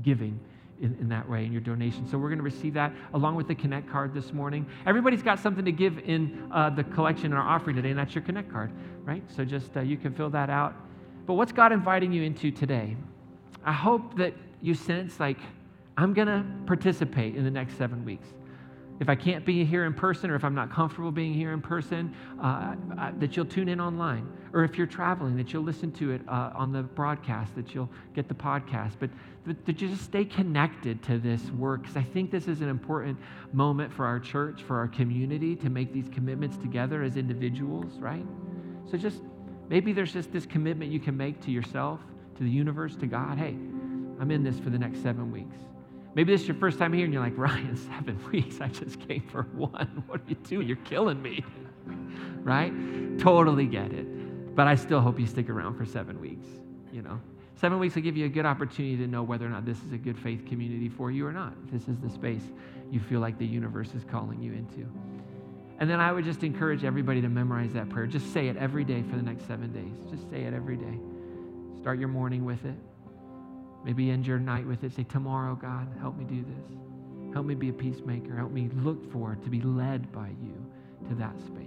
[0.01, 0.39] giving
[0.81, 2.07] in, in, that way in your donation.
[2.07, 4.65] So we're going to receive that along with the Connect card this morning.
[4.85, 8.15] Everybody's got something to give in uh, the collection in our offering today, and that's
[8.15, 8.71] your Connect card,
[9.03, 9.23] right?
[9.29, 10.73] So just uh, you can fill that out.
[11.27, 12.95] But what's God inviting you into today?
[13.63, 15.37] I hope that you sense like,
[15.97, 18.27] I'm going to participate in the next seven weeks.
[18.99, 21.61] If I can't be here in person or if I'm not comfortable being here in
[21.61, 22.75] person, uh,
[23.17, 24.31] that you'll tune in online.
[24.53, 27.89] Or if you're traveling, that you'll listen to it uh, on the broadcast, that you'll
[28.13, 28.93] get the podcast.
[28.99, 29.09] But
[29.65, 33.17] that you just stay connected to this work because I think this is an important
[33.53, 38.25] moment for our church, for our community to make these commitments together as individuals, right?
[38.91, 39.21] So just
[39.67, 42.01] maybe there's just this commitment you can make to yourself
[42.41, 43.55] to the universe, to God, hey,
[44.19, 45.55] I'm in this for the next seven weeks.
[46.15, 48.59] Maybe this is your first time here and you're like, Ryan, seven weeks.
[48.59, 50.03] I just came for one.
[50.07, 50.67] What are you doing?
[50.67, 51.45] You're killing me.
[52.43, 52.73] right?
[53.19, 54.55] Totally get it.
[54.55, 56.47] But I still hope you stick around for seven weeks.
[56.91, 57.21] You know,
[57.57, 59.93] seven weeks will give you a good opportunity to know whether or not this is
[59.93, 61.53] a good faith community for you or not.
[61.71, 62.43] This is the space
[62.89, 64.89] you feel like the universe is calling you into.
[65.79, 68.07] And then I would just encourage everybody to memorize that prayer.
[68.07, 69.93] Just say it every day for the next seven days.
[70.09, 70.99] Just say it every day.
[71.81, 72.75] Start your morning with it.
[73.83, 74.93] Maybe end your night with it.
[74.93, 77.33] Say, Tomorrow, God, help me do this.
[77.33, 78.35] Help me be a peacemaker.
[78.35, 80.53] Help me look for, to be led by you
[81.09, 81.65] to that space.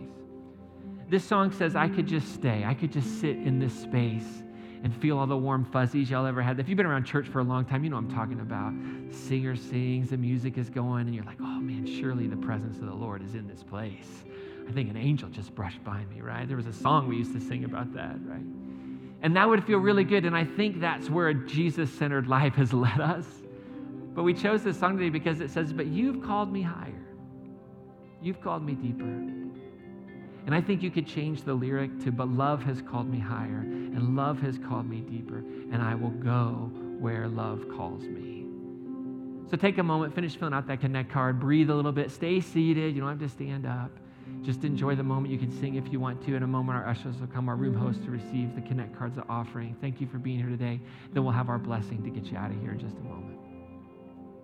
[1.08, 2.64] This song says, I could just stay.
[2.64, 4.42] I could just sit in this space
[4.84, 6.60] and feel all the warm fuzzies y'all ever had.
[6.60, 8.72] If you've been around church for a long time, you know I'm talking about.
[9.10, 12.86] Singer sings, the music is going, and you're like, oh man, surely the presence of
[12.86, 14.24] the Lord is in this place.
[14.68, 16.46] I think an angel just brushed by me, right?
[16.46, 18.44] There was a song we used to sing about that, right?
[19.25, 20.27] And that would feel really good.
[20.27, 23.27] And I think that's where a Jesus centered life has led us.
[24.14, 26.93] But we chose this song today because it says, But you've called me higher.
[28.20, 29.05] You've called me deeper.
[30.47, 33.61] And I think you could change the lyric to, But love has called me higher,
[33.61, 36.70] and love has called me deeper, and I will go
[37.01, 38.45] where love calls me.
[39.51, 42.41] So take a moment, finish filling out that Connect card, breathe a little bit, stay
[42.41, 42.95] seated.
[42.95, 43.91] You don't have to stand up.
[44.43, 45.33] Just enjoy the moment.
[45.33, 46.35] You can sing if you want to.
[46.35, 49.16] In a moment, our ushers will come, our room host, to receive the Connect cards
[49.16, 49.77] of offering.
[49.81, 50.81] Thank you for being here today.
[51.12, 53.34] Then we'll have our blessing to get you out of here in just a moment.